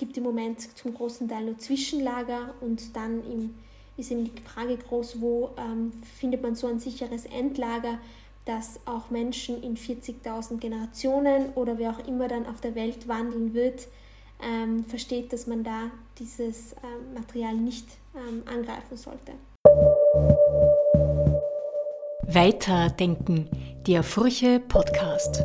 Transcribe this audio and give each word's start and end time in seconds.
gibt 0.00 0.16
im 0.16 0.24
Moment 0.24 0.76
zum 0.78 0.94
großen 0.94 1.28
Teil 1.28 1.44
nur 1.44 1.58
Zwischenlager 1.58 2.54
und 2.62 2.96
dann 2.96 3.22
im, 3.30 3.54
ist 3.98 4.10
eben 4.10 4.24
die 4.24 4.42
Frage 4.42 4.78
groß, 4.78 5.20
wo 5.20 5.50
ähm, 5.58 5.92
findet 6.18 6.42
man 6.42 6.54
so 6.54 6.66
ein 6.66 6.80
sicheres 6.80 7.26
Endlager, 7.26 7.98
dass 8.46 8.80
auch 8.86 9.10
Menschen 9.10 9.62
in 9.62 9.76
40.000 9.76 10.56
Generationen 10.56 11.50
oder 11.54 11.76
wer 11.78 11.90
auch 11.90 12.08
immer 12.08 12.28
dann 12.28 12.46
auf 12.46 12.62
der 12.62 12.74
Welt 12.74 13.06
wandeln 13.08 13.52
wird, 13.52 13.88
ähm, 14.42 14.84
versteht, 14.86 15.34
dass 15.34 15.46
man 15.46 15.64
da 15.64 15.90
dieses 16.18 16.72
ähm, 16.72 17.12
Material 17.14 17.54
nicht 17.54 17.86
ähm, 18.16 18.42
angreifen 18.46 18.96
sollte. 18.96 19.32
Weiterdenken, 22.26 23.50
der 23.86 24.02
Furche 24.02 24.60
Podcast. 24.60 25.44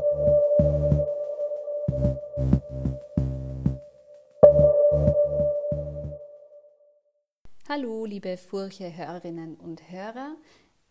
Hallo, 7.78 8.06
liebe 8.06 8.38
Furche-Hörerinnen 8.38 9.56
und 9.56 9.92
Hörer. 9.92 10.38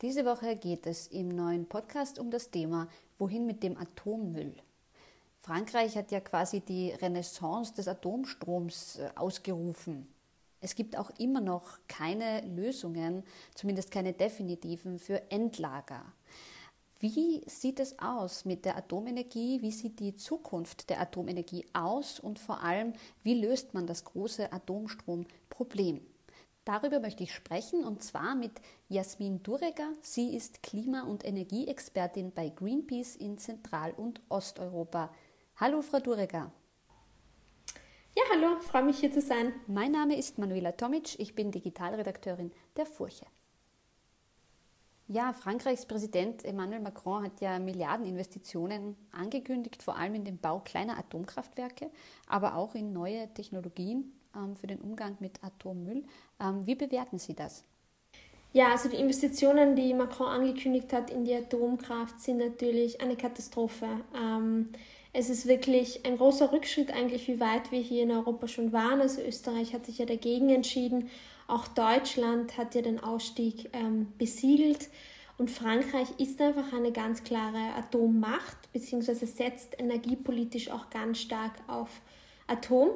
Diese 0.02 0.27
Woche 0.27 0.55
geht 0.55 0.87
es 0.87 1.06
im 1.06 1.29
neuen 1.29 1.65
Podcast 1.65 2.19
um 2.19 2.30
das 2.30 2.51
Thema 2.51 2.88
Wohin 3.19 3.47
mit 3.47 3.62
dem 3.62 3.79
Atommüll? 3.79 4.55
Frankreich 5.41 5.97
hat 5.97 6.12
ja 6.12 6.20
quasi 6.20 6.61
die 6.61 6.91
Renaissance 6.91 7.73
des 7.73 7.89
Atomstroms 7.89 8.98
äh, 8.98 9.09
ausgerufen. 9.15 10.06
Es 10.61 10.75
gibt 10.75 10.98
auch 10.98 11.09
immer 11.19 11.41
noch 11.41 11.78
keine 11.89 12.42
Lösungen, 12.42 13.23
zumindest 13.55 13.91
keine 13.91 14.12
definitiven, 14.12 14.98
für 14.98 15.30
Endlager. 15.30 16.05
Wie 17.01 17.45
sieht 17.47 17.80
es 17.80 17.98
aus 17.98 18.45
mit 18.45 18.66
der 18.66 18.77
Atomenergie? 18.77 19.62
Wie 19.62 19.73
sieht 19.73 20.01
die 20.01 20.16
Zukunft 20.16 20.91
der 20.91 21.01
Atomenergie 21.01 21.64
aus? 21.73 22.20
Und 22.20 22.39
vor 22.39 22.62
allem, 22.62 22.92
wie 23.23 23.41
löst 23.41 23.73
man 23.73 23.87
das 23.87 24.05
große 24.05 24.53
Atomstromproblem? 24.53 26.03
Darüber 26.65 26.98
möchte 26.98 27.23
ich 27.23 27.34
sprechen 27.34 27.84
und 27.84 28.03
zwar 28.03 28.34
mit 28.34 28.53
Jasmin 28.89 29.43
Dureger. 29.43 29.93
Sie 30.01 30.34
ist 30.34 30.62
Klima- 30.62 31.03
und 31.03 31.23
Energieexpertin 31.25 32.33
bei 32.33 32.48
Greenpeace 32.48 33.17
in 33.17 33.37
Zentral- 33.37 33.93
und 33.93 34.23
Osteuropa. 34.31 35.12
Hallo, 35.56 35.83
Frau 35.83 36.01
Dureger. 36.01 36.51
Ja, 38.17 38.23
hallo, 38.33 38.61
freue 38.61 38.84
mich 38.84 38.98
hier 38.98 39.12
zu 39.12 39.21
sein. 39.21 39.53
Mein 39.67 39.93
Name 39.93 40.17
ist 40.17 40.39
Manuela 40.39 40.73
Tomic, 40.73 41.19
ich 41.19 41.34
bin 41.34 41.51
Digitalredakteurin 41.51 42.53
der 42.77 42.87
Furche. 42.87 43.27
Ja, 45.06 45.34
Frankreichs 45.34 45.84
Präsident 45.84 46.47
Emmanuel 46.47 46.81
Macron 46.81 47.25
hat 47.25 47.43
ja 47.43 47.59
Milliardeninvestitionen 47.59 48.97
angekündigt, 49.12 49.83
vor 49.83 49.99
allem 49.99 50.15
in 50.15 50.25
den 50.25 50.39
Bau 50.39 50.61
kleiner 50.61 50.97
Atomkraftwerke, 50.97 51.91
aber 52.27 52.55
auch 52.55 52.75
in 52.75 52.95
neue 52.95 53.28
Technologien 53.34 54.15
ähm, 54.34 54.56
für 54.56 54.67
den 54.67 54.81
Umgang 54.81 55.17
mit 55.21 55.43
Atommüll. 55.43 56.05
Ähm, 56.41 56.67
wie 56.67 56.75
bewerten 56.75 57.19
Sie 57.19 57.35
das? 57.35 57.65
Ja, 58.53 58.71
also 58.71 58.89
die 58.89 58.97
Investitionen, 58.97 59.75
die 59.75 59.93
Macron 59.95 60.29
angekündigt 60.29 60.93
hat 60.93 61.11
in 61.11 61.25
die 61.25 61.35
Atomkraft, 61.35 62.21
sind 62.21 62.39
natürlich 62.39 63.01
eine 63.01 63.17
Katastrophe. 63.17 63.89
Ähm, 64.17 64.69
es 65.12 65.29
ist 65.29 65.47
wirklich 65.47 66.07
ein 66.07 66.17
großer 66.17 66.53
Rückschritt 66.53 66.93
eigentlich, 66.93 67.27
wie 67.27 67.41
weit 67.41 67.73
wir 67.73 67.81
hier 67.81 68.05
in 68.05 68.12
Europa 68.12 68.47
schon 68.47 68.73
waren. 68.73 69.01
Also 69.01 69.23
Österreich 69.23 69.75
hat 69.75 69.87
sich 69.87 69.99
ja 69.99 70.07
dagegen 70.07 70.51
entschieden. 70.51 71.11
Auch 71.47 71.67
Deutschland 71.69 72.57
hat 72.57 72.75
ja 72.75 72.83
den 72.83 73.03
Ausstieg 73.03 73.71
ähm, 73.73 74.12
besiegelt. 74.19 74.89
Und 75.37 75.51
Frankreich 75.51 76.09
ist 76.19 76.41
einfach 76.41 76.73
eine 76.73 76.93
ganz 76.93 77.25
klare 77.25 77.75
Atommacht, 77.77 78.73
beziehungsweise 78.73 79.27
setzt 79.27 79.81
energiepolitisch 79.81 80.71
auch 80.71 80.91
ganz 80.91 81.19
stark 81.19 81.53
auf 81.67 81.89
Atom 82.47 82.91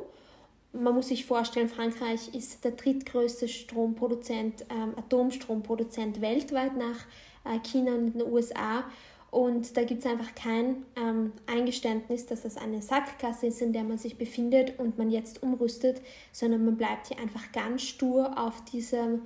man 0.73 0.95
muss 0.95 1.09
sich 1.09 1.25
vorstellen, 1.25 1.69
Frankreich 1.69 2.35
ist 2.35 2.65
der 2.65 2.73
drittgrößte 2.73 3.49
Stromproduzent, 3.49 4.67
ähm, 4.71 4.95
Atomstromproduzent 4.97 6.21
weltweit 6.21 6.77
nach 6.77 7.07
äh, 7.45 7.59
China 7.61 7.95
und 7.95 8.13
den 8.13 8.23
USA. 8.23 8.85
Und 9.31 9.77
da 9.77 9.85
gibt 9.85 10.05
es 10.05 10.11
einfach 10.11 10.35
kein 10.35 10.85
ähm, 10.97 11.33
Eingeständnis, 11.47 12.27
dass 12.27 12.43
das 12.43 12.57
eine 12.57 12.81
Sackgasse 12.81 13.47
ist, 13.49 13.61
in 13.61 13.73
der 13.73 13.85
man 13.85 13.99
sich 13.99 14.17
befindet 14.17 14.79
und 14.79 14.97
man 14.97 15.11
jetzt 15.11 15.43
umrüstet, 15.43 16.01
sondern 16.33 16.65
man 16.65 16.77
bleibt 16.77 17.09
hier 17.09 17.19
einfach 17.19 17.53
ganz 17.53 17.83
stur 17.83 18.39
auf 18.39 18.65
diese 18.65 19.21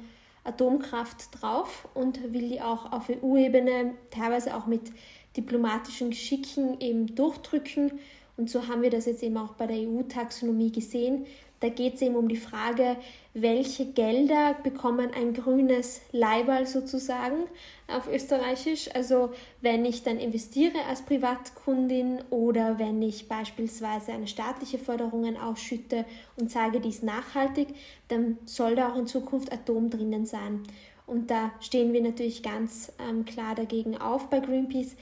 Atomkraft 0.45 1.29
drauf 1.41 1.89
und 1.95 2.33
will 2.33 2.49
die 2.49 2.61
auch 2.61 2.91
auf 2.93 3.09
EU-Ebene, 3.09 3.95
teilweise 4.11 4.57
auch 4.57 4.67
mit 4.67 4.91
diplomatischen 5.37 6.11
Geschicken 6.11 6.81
eben 6.81 7.15
durchdrücken 7.15 7.93
und 8.43 8.51
so 8.51 8.67
haben 8.67 8.83
wir 8.83 8.91
das 8.91 9.07
jetzt 9.07 9.23
eben 9.23 9.37
auch 9.37 9.53
bei 9.53 9.69
der 9.69 9.77
EU-Taxonomie 9.77 10.73
gesehen. 10.73 11.27
Da 11.61 11.69
geht 11.69 11.95
es 11.95 12.03
eben 12.03 12.17
um 12.17 12.27
die 12.27 12.37
Frage, 12.37 12.97
welche 13.35 13.87
Gelder 13.87 14.57
bekommen 14.65 15.11
ein 15.15 15.33
grünes 15.33 16.01
Leiberl 16.11 16.67
sozusagen 16.67 17.45
auf 17.87 18.09
Österreichisch. 18.13 18.93
Also 18.97 19.31
wenn 19.61 19.85
ich 19.85 20.03
dann 20.03 20.19
investiere 20.19 20.85
als 20.89 21.03
Privatkundin 21.03 22.19
oder 22.31 22.81
wenn 22.81 23.01
ich 23.01 23.29
beispielsweise 23.29 24.11
eine 24.11 24.27
staatliche 24.27 24.79
Förderung 24.79 25.37
ausschütte 25.37 26.05
und 26.37 26.51
sage, 26.51 26.81
die 26.81 26.89
ist 26.89 27.05
nachhaltig, 27.05 27.69
dann 28.09 28.39
soll 28.45 28.75
da 28.75 28.93
auch 28.93 28.99
in 28.99 29.07
Zukunft 29.07 29.53
Atom 29.53 29.89
drinnen 29.89 30.27
sein. 30.27 30.65
Und 31.07 31.31
da 31.31 31.53
stehen 31.61 31.93
wir 31.93 32.03
natürlich 32.03 32.43
ganz 32.43 32.93
ähm, 33.09 33.25
klar 33.25 33.55
dagegen 33.55 33.97
auf 33.99 34.29
bei 34.31 34.41
Greenpeace. 34.41 34.97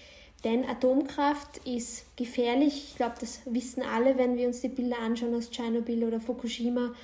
Denn 0.44 0.64
Atomkraft 0.64 1.58
ist 1.66 2.04
gefährlich. 2.16 2.90
Ich 2.90 2.96
glaube, 2.96 3.16
das 3.20 3.40
wissen 3.44 3.82
alle, 3.82 4.16
wenn 4.16 4.36
wir 4.36 4.46
uns 4.46 4.60
die 4.60 4.68
Bilder 4.68 4.98
anschauen 4.98 5.34
aus 5.34 5.50
Tschernobyl 5.50 6.04
oder 6.04 6.20
Fukushima. 6.20 6.94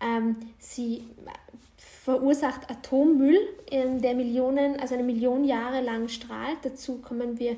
Ähm, 0.00 0.36
sie 0.58 1.04
verursacht 1.76 2.70
Atommüll, 2.70 3.38
ähm, 3.70 4.00
der 4.00 4.14
Millionen, 4.14 4.80
also 4.80 4.94
eine 4.94 5.02
Million 5.02 5.44
Jahre 5.44 5.82
lang 5.82 6.08
strahlt. 6.08 6.58
Dazu 6.62 6.98
kommen 6.98 7.38
wir 7.38 7.56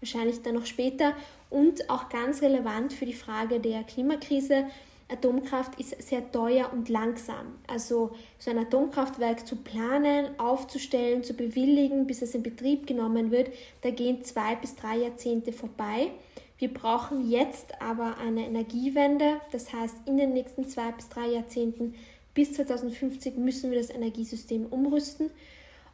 wahrscheinlich 0.00 0.40
dann 0.42 0.54
noch 0.54 0.66
später. 0.66 1.14
Und 1.50 1.90
auch 1.90 2.08
ganz 2.08 2.40
relevant 2.42 2.92
für 2.92 3.06
die 3.06 3.14
Frage 3.14 3.60
der 3.60 3.82
Klimakrise. 3.84 4.66
Atomkraft 5.10 5.80
ist 5.80 6.00
sehr 6.02 6.30
teuer 6.30 6.70
und 6.72 6.88
langsam. 6.88 7.54
Also 7.66 8.10
so 8.38 8.50
ein 8.50 8.58
Atomkraftwerk 8.58 9.46
zu 9.46 9.56
planen, 9.56 10.38
aufzustellen, 10.38 11.24
zu 11.24 11.34
bewilligen, 11.34 12.06
bis 12.06 12.20
es 12.22 12.34
in 12.34 12.42
Betrieb 12.42 12.86
genommen 12.86 13.30
wird, 13.30 13.50
da 13.80 13.90
gehen 13.90 14.22
zwei 14.22 14.54
bis 14.56 14.76
drei 14.76 14.98
Jahrzehnte 14.98 15.52
vorbei. 15.52 16.10
Wir 16.58 16.74
brauchen 16.74 17.30
jetzt 17.30 17.80
aber 17.80 18.18
eine 18.18 18.44
Energiewende. 18.44 19.40
Das 19.52 19.72
heißt, 19.72 19.96
in 20.06 20.18
den 20.18 20.32
nächsten 20.32 20.68
zwei 20.68 20.90
bis 20.92 21.08
drei 21.08 21.28
Jahrzehnten 21.28 21.94
bis 22.34 22.52
2050 22.54 23.36
müssen 23.36 23.70
wir 23.70 23.78
das 23.78 23.90
Energiesystem 23.90 24.66
umrüsten. 24.66 25.30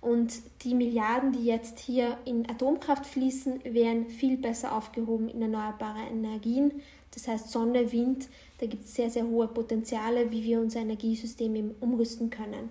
Und 0.01 0.35
die 0.63 0.75
Milliarden, 0.75 1.33
die 1.33 1.47
jetzt 1.47 1.79
hier 1.79 2.19
in 2.27 2.49
Atomkraft 2.49 3.07
fließen, 3.07 3.61
wären 3.65 4.07
viel 4.09 4.37
besser 4.37 4.77
aufgehoben 4.77 5.29
in 5.29 5.41
erneuerbare 5.41 6.07
Energien. 6.11 6.83
Das 7.15 7.29
heißt 7.29 7.51
Sonne, 7.51 7.93
Wind, 7.93 8.29
da 8.65 8.71
gibt 8.71 8.87
es 8.87 8.95
sehr, 8.95 9.11
sehr 9.11 9.27
hohe 9.27 9.47
Potenziale, 9.47 10.31
wie 10.31 10.43
wir 10.43 10.59
unser 10.59 10.81
Energiesystem 10.81 11.75
umrüsten 11.81 12.31
können. 12.31 12.71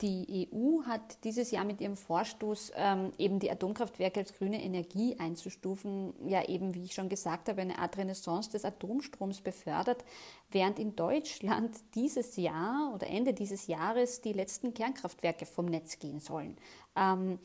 Die 0.00 0.48
EU 0.52 0.82
hat 0.84 1.24
dieses 1.24 1.50
Jahr 1.50 1.64
mit 1.64 1.80
ihrem 1.80 1.96
Vorstoß, 1.96 2.72
ähm, 2.76 3.12
eben 3.18 3.40
die 3.40 3.50
Atomkraftwerke 3.50 4.20
als 4.20 4.32
grüne 4.32 4.62
Energie 4.62 5.16
einzustufen, 5.18 6.12
ja 6.28 6.48
eben, 6.48 6.74
wie 6.74 6.84
ich 6.84 6.94
schon 6.94 7.08
gesagt 7.08 7.48
habe, 7.48 7.60
eine 7.60 7.78
Art 7.78 7.98
Renaissance 7.98 8.50
des 8.50 8.64
Atomstroms 8.64 9.40
befördert, 9.40 10.04
während 10.52 10.78
in 10.78 10.94
Deutschland 10.94 11.76
dieses 11.96 12.36
Jahr 12.36 12.92
oder 12.94 13.08
Ende 13.08 13.32
dieses 13.32 13.66
Jahres 13.66 14.20
die 14.20 14.32
letzten 14.32 14.74
Kernkraftwerke 14.74 15.44
vom 15.46 15.66
Netz 15.66 15.98
gehen 15.98 16.20
sollen. 16.20 16.56
Ähm, 16.96 17.38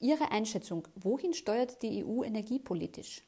Ihre 0.00 0.30
Einschätzung, 0.30 0.86
wohin 0.96 1.32
steuert 1.32 1.82
die 1.82 2.04
EU 2.04 2.22
energiepolitisch? 2.22 3.22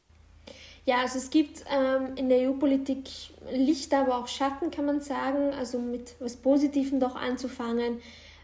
Ja, 0.88 1.02
also 1.02 1.18
es 1.18 1.28
gibt 1.28 1.64
ähm, 1.70 2.14
in 2.16 2.30
der 2.30 2.48
EU-Politik 2.48 3.10
Licht, 3.52 3.92
aber 3.92 4.16
auch 4.16 4.26
Schatten, 4.26 4.70
kann 4.70 4.86
man 4.86 5.02
sagen. 5.02 5.52
Also 5.52 5.78
mit 5.78 6.14
was 6.18 6.36
Positivem 6.36 6.98
doch 6.98 7.14
anzufangen, 7.14 8.00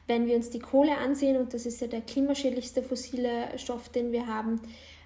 wenn 0.06 0.26
wir 0.26 0.36
uns 0.36 0.50
die 0.50 0.58
Kohle 0.58 0.98
ansehen, 0.98 1.38
und 1.38 1.54
das 1.54 1.64
ist 1.64 1.80
ja 1.80 1.86
der 1.86 2.02
klimaschädlichste 2.02 2.82
fossile 2.82 3.48
Stoff, 3.56 3.88
den 3.88 4.12
wir 4.12 4.26
haben, 4.26 4.60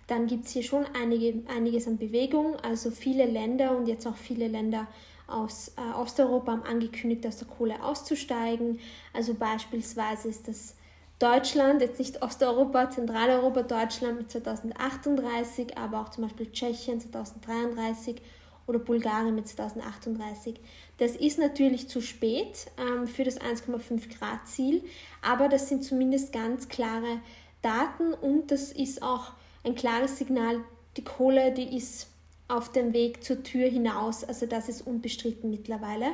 dann 0.08 0.26
gibt 0.26 0.46
es 0.46 0.50
hier 0.50 0.64
schon 0.64 0.84
einige, 1.00 1.48
einiges 1.48 1.86
an 1.86 1.96
Bewegung. 1.96 2.56
Also 2.56 2.90
viele 2.90 3.24
Länder 3.24 3.76
und 3.76 3.86
jetzt 3.86 4.08
auch 4.08 4.16
viele 4.16 4.48
Länder 4.48 4.88
aus 5.28 5.70
äh, 5.76 5.96
Osteuropa 5.96 6.50
haben 6.50 6.64
angekündigt, 6.64 7.24
aus 7.24 7.36
der 7.36 7.46
Kohle 7.46 7.80
auszusteigen. 7.84 8.80
Also 9.12 9.34
beispielsweise 9.34 10.26
ist 10.26 10.48
das 10.48 10.74
Deutschland, 11.18 11.80
jetzt 11.80 11.98
nicht 11.98 12.22
Osteuropa, 12.22 12.90
Zentraleuropa, 12.90 13.62
Deutschland 13.62 14.18
mit 14.18 14.30
2038, 14.30 15.76
aber 15.76 16.00
auch 16.00 16.10
zum 16.10 16.24
Beispiel 16.24 16.52
Tschechien 16.52 17.00
2033 17.00 18.22
oder 18.68 18.78
Bulgarien 18.78 19.34
mit 19.34 19.48
2038. 19.48 20.60
Das 20.98 21.16
ist 21.16 21.38
natürlich 21.38 21.88
zu 21.88 22.00
spät 22.00 22.66
ähm, 22.78 23.08
für 23.08 23.24
das 23.24 23.40
1,5 23.40 24.16
Grad 24.16 24.46
Ziel, 24.46 24.84
aber 25.20 25.48
das 25.48 25.68
sind 25.68 25.82
zumindest 25.82 26.32
ganz 26.32 26.68
klare 26.68 27.20
Daten 27.62 28.14
und 28.14 28.52
das 28.52 28.70
ist 28.70 29.02
auch 29.02 29.32
ein 29.64 29.74
klares 29.74 30.18
Signal, 30.18 30.60
die 30.96 31.04
Kohle, 31.04 31.52
die 31.52 31.76
ist 31.76 32.08
auf 32.46 32.70
dem 32.70 32.92
Weg 32.92 33.24
zur 33.24 33.42
Tür 33.42 33.68
hinaus. 33.68 34.24
Also 34.24 34.46
das 34.46 34.68
ist 34.68 34.86
unbestritten 34.86 35.50
mittlerweile. 35.50 36.12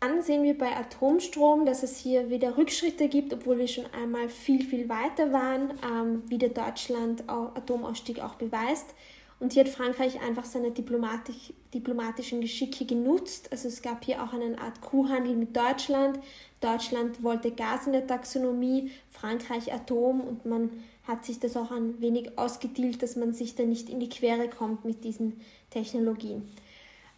Dann 0.00 0.22
sehen 0.22 0.44
wir 0.44 0.56
bei 0.56 0.76
Atomstrom, 0.76 1.66
dass 1.66 1.82
es 1.82 1.96
hier 1.96 2.30
wieder 2.30 2.56
Rückschritte 2.56 3.08
gibt, 3.08 3.32
obwohl 3.34 3.58
wir 3.58 3.66
schon 3.66 3.86
einmal 3.86 4.28
viel, 4.28 4.64
viel 4.64 4.88
weiter 4.88 5.32
waren, 5.32 5.72
ähm, 5.84 6.22
wie 6.28 6.38
der 6.38 6.50
Deutschland 6.50 7.24
Atomausstieg 7.28 8.20
auch 8.20 8.34
beweist. 8.34 8.94
Und 9.40 9.52
hier 9.52 9.64
hat 9.64 9.70
Frankreich 9.70 10.20
einfach 10.20 10.44
seine 10.44 10.70
diplomatisch, 10.70 11.52
diplomatischen 11.72 12.40
Geschicke 12.40 12.84
genutzt. 12.84 13.50
Also 13.52 13.68
es 13.68 13.82
gab 13.82 14.04
hier 14.04 14.22
auch 14.22 14.32
eine 14.32 14.58
Art 14.58 14.80
Kuhhandel 14.80 15.36
mit 15.36 15.56
Deutschland. 15.56 16.18
Deutschland 16.60 17.22
wollte 17.22 17.52
Gas 17.52 17.86
in 17.86 17.92
der 17.92 18.06
Taxonomie, 18.06 18.90
Frankreich 19.10 19.72
Atom 19.72 20.20
und 20.20 20.44
man 20.44 20.70
hat 21.06 21.24
sich 21.24 21.38
das 21.38 21.56
auch 21.56 21.70
ein 21.70 22.00
wenig 22.00 22.36
ausgedealt, 22.36 23.02
dass 23.02 23.16
man 23.16 23.32
sich 23.32 23.54
da 23.54 23.62
nicht 23.62 23.88
in 23.88 24.00
die 24.00 24.08
Quere 24.08 24.48
kommt 24.48 24.84
mit 24.84 25.04
diesen 25.04 25.40
Technologien. 25.70 26.48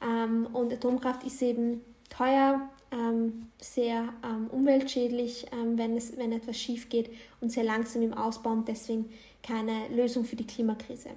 Ähm, 0.03 0.47
und 0.53 0.73
Atomkraft 0.73 1.25
ist 1.25 1.41
eben 1.43 1.81
teuer, 2.11 2.69
ähm, 2.93 3.47
sehr 3.61 4.13
ähm, 4.25 4.49
umweltschädlich, 4.51 5.47
ähm, 5.53 5.79
wenn, 5.79 5.97
es, 5.97 6.17
wenn 6.17 6.33
etwas 6.33 6.59
schief 6.59 6.89
geht 6.89 7.11
und 7.41 7.51
sehr 7.51 7.65
langsam 7.65 8.03
im 8.03 8.13
Ausbau 8.13 8.51
und 8.51 8.69
deswegen 8.69 9.11
keine 9.43 9.89
Lösung 9.89 10.25
für 10.25 10.37
die 10.37 10.47
Klimakrise. 10.47 11.11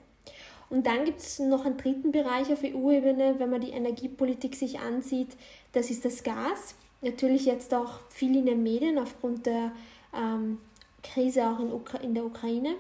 Und 0.70 0.88
dann 0.88 1.06
gibt 1.06 1.20
es 1.20 1.40
noch 1.40 1.66
einen 1.66 1.78
dritten 1.78 2.12
Bereich 2.12 2.52
auf 2.52 2.64
EU-Ebene, 2.64 3.36
wenn 3.38 3.50
man 3.50 3.62
die 3.62 3.72
Energiepolitik 3.72 4.56
sich 4.56 4.80
ansieht, 4.80 5.30
das 5.72 5.92
ist 5.92 6.06
das 6.06 6.24
Gas. 6.24 6.76
Natürlich 7.02 7.46
jetzt 7.46 7.74
auch 7.74 8.00
viel 8.10 8.36
in 8.38 8.46
den 8.46 8.64
Medien 8.64 8.98
aufgrund 8.98 9.46
der 9.46 9.72
ähm, 10.16 10.60
Krise 11.04 11.48
auch 11.48 11.60
in, 11.60 11.72
Ukra 11.72 12.00
in 12.00 12.14
der 12.14 12.26
Ukraine. 12.26 12.76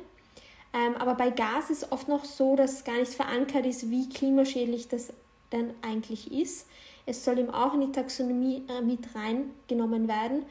Ähm, 0.73 0.95
aber 0.95 1.13
bei 1.13 1.29
Gas 1.29 1.69
ist 1.69 1.91
oft 1.91 2.07
noch 2.07 2.25
so, 2.25 2.55
dass 2.55 2.83
gar 2.83 2.97
nicht 2.97 3.13
verankert 3.13 3.65
ist, 3.65 3.91
wie 3.91 4.09
klimaschädlich 4.09 4.87
das 4.87 5.13
denn 5.51 5.71
eigentlich 5.83 6.31
ist. 6.31 6.67
Es 7.05 7.23
soll 7.23 7.39
eben 7.39 7.49
auch 7.49 7.73
in 7.73 7.81
die 7.81 7.91
Taxonomie 7.91 8.63
äh, 8.67 8.81
mit 8.81 8.99
reingenommen 9.15 10.07
werden. 10.07 10.45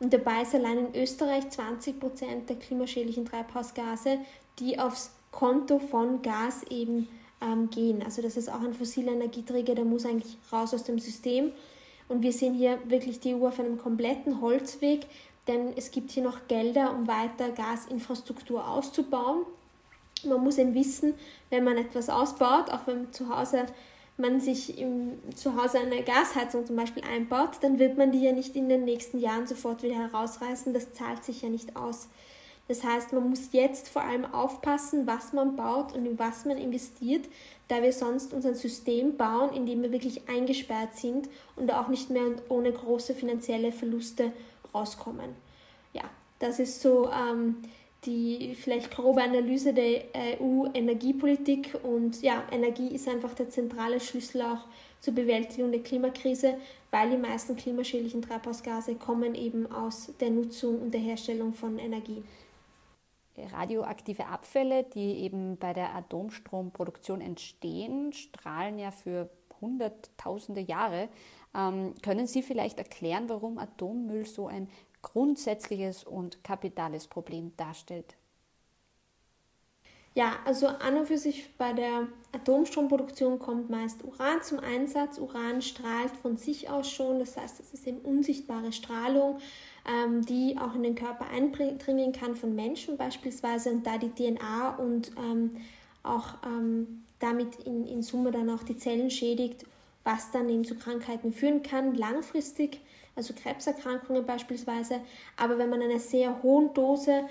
Und 0.00 0.12
dabei 0.12 0.42
ist 0.42 0.54
allein 0.54 0.78
in 0.78 1.02
Österreich 1.02 1.48
20 1.50 1.98
Prozent 1.98 2.48
der 2.48 2.56
klimaschädlichen 2.56 3.26
Treibhausgase, 3.26 4.18
die 4.58 4.78
aufs 4.78 5.10
Konto 5.30 5.78
von 5.78 6.22
Gas 6.22 6.62
eben 6.70 7.08
ähm, 7.40 7.68
gehen. 7.70 8.02
Also 8.02 8.22
das 8.22 8.36
ist 8.36 8.48
auch 8.48 8.62
ein 8.62 8.74
fossiler 8.74 9.12
Energieträger, 9.12 9.74
der 9.74 9.84
muss 9.84 10.06
eigentlich 10.06 10.36
raus 10.52 10.72
aus 10.72 10.84
dem 10.84 10.98
System. 10.98 11.52
Und 12.08 12.22
wir 12.22 12.32
sehen 12.32 12.54
hier 12.54 12.78
wirklich 12.86 13.20
die 13.20 13.34
EU 13.34 13.46
auf 13.46 13.58
einem 13.60 13.76
kompletten 13.78 14.40
Holzweg, 14.40 15.06
denn 15.46 15.72
es 15.76 15.90
gibt 15.90 16.10
hier 16.10 16.22
noch 16.22 16.48
Gelder, 16.48 16.94
um 16.94 17.06
weiter 17.06 17.50
Gasinfrastruktur 17.50 18.66
auszubauen. 18.66 19.44
Man 20.24 20.42
muss 20.42 20.58
eben 20.58 20.74
wissen, 20.74 21.14
wenn 21.50 21.64
man 21.64 21.76
etwas 21.76 22.08
ausbaut, 22.08 22.70
auch 22.70 22.86
wenn 22.86 23.12
zu 23.12 23.28
Hause 23.28 23.66
man 24.18 24.40
sich 24.40 24.78
im, 24.78 25.18
zu 25.34 25.60
Hause 25.60 25.78
eine 25.78 26.02
Gasheizung 26.02 26.66
zum 26.66 26.76
Beispiel 26.76 27.04
einbaut, 27.04 27.58
dann 27.60 27.78
wird 27.78 27.96
man 27.96 28.12
die 28.12 28.22
ja 28.22 28.32
nicht 28.32 28.56
in 28.56 28.68
den 28.68 28.84
nächsten 28.84 29.18
Jahren 29.18 29.46
sofort 29.46 29.82
wieder 29.82 29.96
herausreißen. 29.96 30.74
Das 30.74 30.92
zahlt 30.92 31.24
sich 31.24 31.42
ja 31.42 31.48
nicht 31.48 31.76
aus. 31.76 32.08
Das 32.68 32.84
heißt, 32.84 33.14
man 33.14 33.30
muss 33.30 33.52
jetzt 33.52 33.88
vor 33.88 34.02
allem 34.02 34.26
aufpassen, 34.26 35.06
was 35.06 35.32
man 35.32 35.56
baut 35.56 35.94
und 35.94 36.04
in 36.04 36.18
was 36.18 36.44
man 36.44 36.58
investiert, 36.58 37.26
da 37.68 37.82
wir 37.82 37.92
sonst 37.92 38.34
unser 38.34 38.54
System 38.54 39.16
bauen, 39.16 39.54
in 39.54 39.64
dem 39.64 39.82
wir 39.82 39.90
wirklich 39.90 40.28
eingesperrt 40.28 40.94
sind 40.94 41.28
und 41.56 41.72
auch 41.72 41.88
nicht 41.88 42.10
mehr 42.10 42.26
ohne 42.50 42.70
große 42.72 43.14
finanzielle 43.14 43.72
Verluste 43.72 44.32
rauskommen. 44.74 45.30
Ja, 45.94 46.04
das 46.40 46.58
ist 46.58 46.82
so 46.82 47.10
ähm, 47.10 47.56
die 48.04 48.54
vielleicht 48.54 48.90
grobe 48.90 49.22
Analyse 49.22 49.74
der 49.74 50.04
EU-Energiepolitik 50.40 51.76
und 51.82 52.22
ja, 52.22 52.44
Energie 52.52 52.94
ist 52.94 53.08
einfach 53.08 53.34
der 53.34 53.50
zentrale 53.50 53.98
Schlüssel 53.98 54.42
auch 54.42 54.66
zur 55.00 55.14
Bewältigung 55.14 55.72
der 55.72 55.82
Klimakrise, 55.82 56.54
weil 56.90 57.10
die 57.10 57.16
meisten 57.16 57.56
klimaschädlichen 57.56 58.22
Treibhausgase 58.22 58.94
kommen 58.94 59.34
eben 59.34 59.70
aus 59.70 60.12
der 60.20 60.30
Nutzung 60.30 60.80
und 60.80 60.94
der 60.94 61.00
Herstellung 61.00 61.52
von 61.52 61.78
Energie. 61.78 62.22
Radioaktive 63.52 64.26
Abfälle, 64.26 64.84
die 64.84 65.20
eben 65.20 65.56
bei 65.56 65.72
der 65.72 65.94
Atomstromproduktion 65.94 67.20
entstehen, 67.20 68.12
strahlen 68.12 68.78
ja 68.78 68.90
für 68.90 69.30
hunderttausende 69.60 70.60
Jahre. 70.60 71.08
Ähm, 71.54 71.94
können 72.02 72.26
Sie 72.26 72.42
vielleicht 72.42 72.78
erklären, 72.78 73.28
warum 73.28 73.58
Atommüll 73.58 74.26
so 74.26 74.46
ein 74.46 74.68
grundsätzliches 75.12 76.04
und 76.04 76.42
kapitales 76.44 77.06
Problem 77.06 77.52
darstellt? 77.56 78.16
Ja, 80.14 80.36
also 80.44 80.66
an 80.66 80.96
und 80.96 81.06
für 81.06 81.16
sich 81.16 81.56
bei 81.56 81.72
der 81.72 82.08
Atomstromproduktion 82.32 83.38
kommt 83.38 83.70
meist 83.70 84.02
Uran 84.02 84.42
zum 84.42 84.58
Einsatz. 84.58 85.18
Uran 85.18 85.62
strahlt 85.62 86.10
von 86.22 86.36
sich 86.36 86.68
aus 86.68 86.90
schon, 86.90 87.20
das 87.20 87.36
heißt, 87.36 87.60
es 87.60 87.72
ist 87.72 87.86
eben 87.86 87.98
unsichtbare 87.98 88.72
Strahlung, 88.72 89.38
ähm, 89.86 90.26
die 90.26 90.56
auch 90.58 90.74
in 90.74 90.82
den 90.82 90.96
Körper 90.96 91.28
eindringen 91.28 92.12
kann 92.12 92.34
von 92.34 92.54
Menschen 92.54 92.96
beispielsweise 92.96 93.70
und 93.70 93.86
da 93.86 93.96
die 93.96 94.10
DNA 94.10 94.76
und 94.76 95.12
ähm, 95.16 95.56
auch 96.02 96.34
ähm, 96.44 97.04
damit 97.20 97.54
in, 97.64 97.86
in 97.86 98.02
Summe 98.02 98.32
dann 98.32 98.50
auch 98.50 98.64
die 98.64 98.76
Zellen 98.76 99.10
schädigt, 99.10 99.66
was 100.02 100.32
dann 100.32 100.48
eben 100.48 100.64
zu 100.64 100.74
Krankheiten 100.74 101.32
führen 101.32 101.62
kann, 101.62 101.94
langfristig 101.94 102.80
also 103.18 103.34
Krebserkrankungen 103.34 104.24
beispielsweise. 104.24 105.00
Aber 105.36 105.58
wenn 105.58 105.68
man 105.68 105.82
einer 105.82 105.98
sehr 105.98 106.42
hohen 106.42 106.72
Dose 106.72 107.24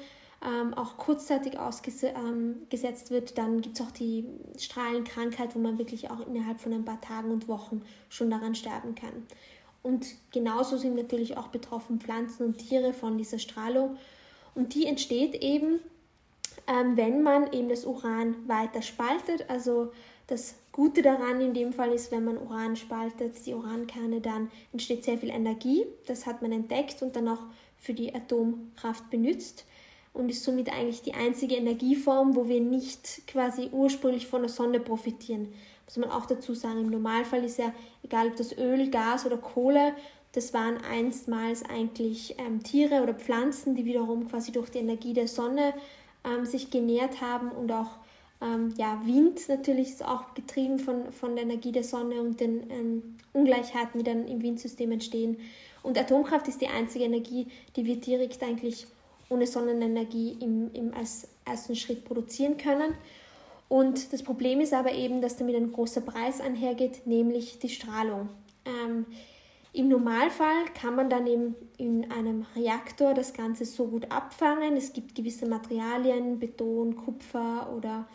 ähm, 0.46 0.74
auch 0.76 0.98
kurzzeitig 0.98 1.58
ausgesetzt 1.58 2.06
ähm, 2.16 2.68
wird, 2.70 3.38
dann 3.38 3.62
gibt 3.62 3.80
es 3.80 3.86
auch 3.86 3.92
die 3.92 4.26
Strahlenkrankheit, 4.58 5.56
wo 5.56 5.60
man 5.60 5.80
wirklich 5.80 6.12
auch 6.12 6.28
innerhalb 6.28 6.60
von 6.60 6.74
ein 6.74 6.86
paar 6.86 7.02
Tagen 7.02 7.32
und 7.32 7.48
Wochen 7.48 7.82
schon 8.10 8.30
daran 8.30 8.54
sterben 8.54 8.94
kann. 8.94 9.26
Und 9.82 10.06
genauso 10.32 10.78
sind 10.78 10.96
natürlich 10.96 11.38
auch 11.38 11.48
betroffen 11.48 12.00
Pflanzen 12.00 12.46
und 12.46 12.58
Tiere 12.58 12.94
von 12.94 13.18
dieser 13.18 13.40
Strahlung. 13.40 13.98
Und 14.54 14.76
die 14.76 14.86
entsteht 14.86 15.36
eben, 15.36 15.80
ähm, 16.68 16.98
wenn 16.98 17.24
man 17.24 17.52
eben 17.54 17.70
das 17.70 17.86
Uran 17.86 18.36
weiter 18.48 18.82
spaltet, 18.82 19.50
also 19.50 19.92
das 20.28 20.56
Gute 20.72 21.02
daran 21.02 21.42
in 21.42 21.54
dem 21.54 21.74
Fall 21.74 21.92
ist, 21.92 22.12
wenn 22.12 22.26
man 22.26 22.38
Uran 22.38 22.76
spaltet, 22.76 23.46
die 23.46 23.54
Urankerne, 23.54 24.22
dann 24.22 24.52
entsteht 24.74 25.04
sehr 25.04 25.18
viel 25.18 25.30
Energie. 25.30 25.86
Das 26.06 26.26
hat 26.26 26.42
man 26.42 26.52
entdeckt 26.52 27.02
und 27.02 27.16
dann 27.16 27.28
auch 27.30 27.42
für 27.80 27.94
die 27.94 28.14
Atomkraft 28.14 29.10
benutzt 29.10 29.66
und 30.14 30.30
ist 30.30 30.44
somit 30.44 30.72
eigentlich 30.72 31.02
die 31.02 31.14
einzige 31.14 31.56
Energieform, 31.56 32.36
wo 32.36 32.48
wir 32.48 32.60
nicht 32.60 33.28
quasi 33.28 33.70
ursprünglich 33.72 34.28
von 34.28 34.42
der 34.42 34.50
Sonne 34.50 34.80
profitieren. 34.80 35.54
Muss 35.86 35.98
man 35.98 36.12
auch 36.12 36.26
dazu 36.26 36.54
sagen, 36.54 36.82
im 36.82 36.90
Normalfall 36.90 37.44
ist 37.46 37.60
ja, 37.60 37.74
egal 38.04 38.28
ob 38.28 38.36
das 38.36 38.58
Öl, 38.58 38.90
Gas 38.90 39.26
oder 39.26 39.38
Kohle, 39.38 39.94
das 40.34 40.54
waren 40.54 40.78
einstmals 40.84 41.64
eigentlich 41.64 42.36
ähm, 42.38 42.62
Tiere 42.62 43.02
oder 43.02 43.14
Pflanzen, 43.14 43.76
die 43.76 43.86
wiederum 43.86 44.28
quasi 44.28 44.52
durch 44.52 44.70
die 44.70 44.80
Energie 44.80 45.14
der 45.14 45.28
Sonne 45.28 45.74
ähm, 46.26 46.46
sich 46.46 46.70
genährt 46.70 47.22
haben 47.22 47.52
und 47.52 47.72
auch 47.72 47.92
ähm, 48.42 48.74
ja, 48.78 49.02
Wind 49.06 49.48
natürlich 49.50 49.90
ist 49.90 50.06
auch 50.06 50.34
getrieben 50.36 50.78
von, 50.80 51.12
von 51.12 51.36
der 51.36 51.44
Energie 51.44 51.72
der 51.72 51.84
Sonne 51.84 52.22
und 52.22 52.40
den 52.40 52.70
ähm, 52.70 53.18
Ungleichheiten, 53.34 54.00
die 54.00 54.04
dann 54.04 54.28
im 54.28 54.42
Windsystem 54.44 54.92
entstehen. 54.92 55.38
Und 55.82 55.98
Atomkraft 55.98 56.48
ist 56.48 56.62
die 56.62 56.68
einzige 56.68 57.06
Energie, 57.06 57.48
die 57.76 57.86
wir 57.86 57.96
direkt 57.96 58.44
eigentlich 58.44 58.88
ohne 59.30 59.48
Sonnenenergie 59.48 60.38
im, 60.40 60.72
im 60.74 60.94
als 60.94 61.28
ersten 61.46 61.76
Schritt 61.76 62.06
produzieren 62.06 62.58
können. 62.58 62.94
Und 63.70 64.14
das 64.14 64.24
Problem 64.24 64.62
ist 64.62 64.74
aber 64.74 64.94
eben, 64.94 65.22
dass 65.22 65.38
damit 65.38 65.56
ein 65.56 65.72
großer 65.72 66.02
Preis 66.02 66.40
einhergeht, 66.40 67.06
nämlich 67.06 67.60
die 67.60 67.70
Strahlung. 67.70 68.30
Ähm, 68.66 69.06
Im 69.74 69.90
Normalfall 69.90 70.66
kann 70.80 70.96
man 70.96 71.10
dann 71.10 71.28
eben 71.28 71.56
in 71.78 72.10
einem 72.12 72.46
Reaktor 72.56 73.14
das 73.14 73.34
Ganze 73.34 73.66
so 73.66 73.88
gut 73.88 74.10
abfangen. 74.12 74.78
Es 74.78 74.94
gibt 74.94 75.16
gewisse 75.16 75.48
Materialien, 75.48 76.40
Beton, 76.40 76.96
Kupfer 76.96 77.74
oder 77.76 78.08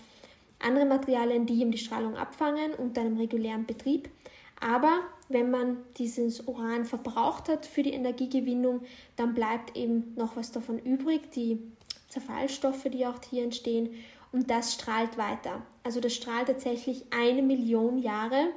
andere 0.62 0.87
Materialien, 0.87 1.47
die 1.47 1.61
eben 1.61 1.71
die 1.71 1.78
Strahlung 1.78 2.16
abfangen 2.16 2.75
unter 2.75 3.00
einem 3.00 3.16
regulären 3.16 3.66
Betrieb. 3.66 4.09
Aber 4.61 5.00
wenn 5.28 5.50
man 5.50 5.78
dieses 5.99 6.40
Uran 6.47 6.85
verbraucht 6.85 7.49
hat 7.49 7.66
für 7.66 7.83
die 7.83 7.92
Energiegewinnung, 7.92 8.83
dann 9.16 9.35
bleibt 9.35 9.76
eben 9.76 10.14
noch 10.16 10.37
was 10.37 10.52
davon 10.52 10.78
übrig, 10.78 11.31
die 11.33 11.59
Zerfallstoffe, 12.09 12.85
die 12.85 13.07
auch 13.07 13.16
hier 13.28 13.45
entstehen, 13.45 13.90
und 14.31 14.50
das 14.50 14.73
strahlt 14.73 15.19
weiter. 15.19 15.62
Also 15.83 16.00
das 16.00 16.14
strahlt 16.14 16.47
tatsächlich 16.47 17.04
eine 17.11 17.42
Million 17.42 17.99
Jahre. 17.99 18.49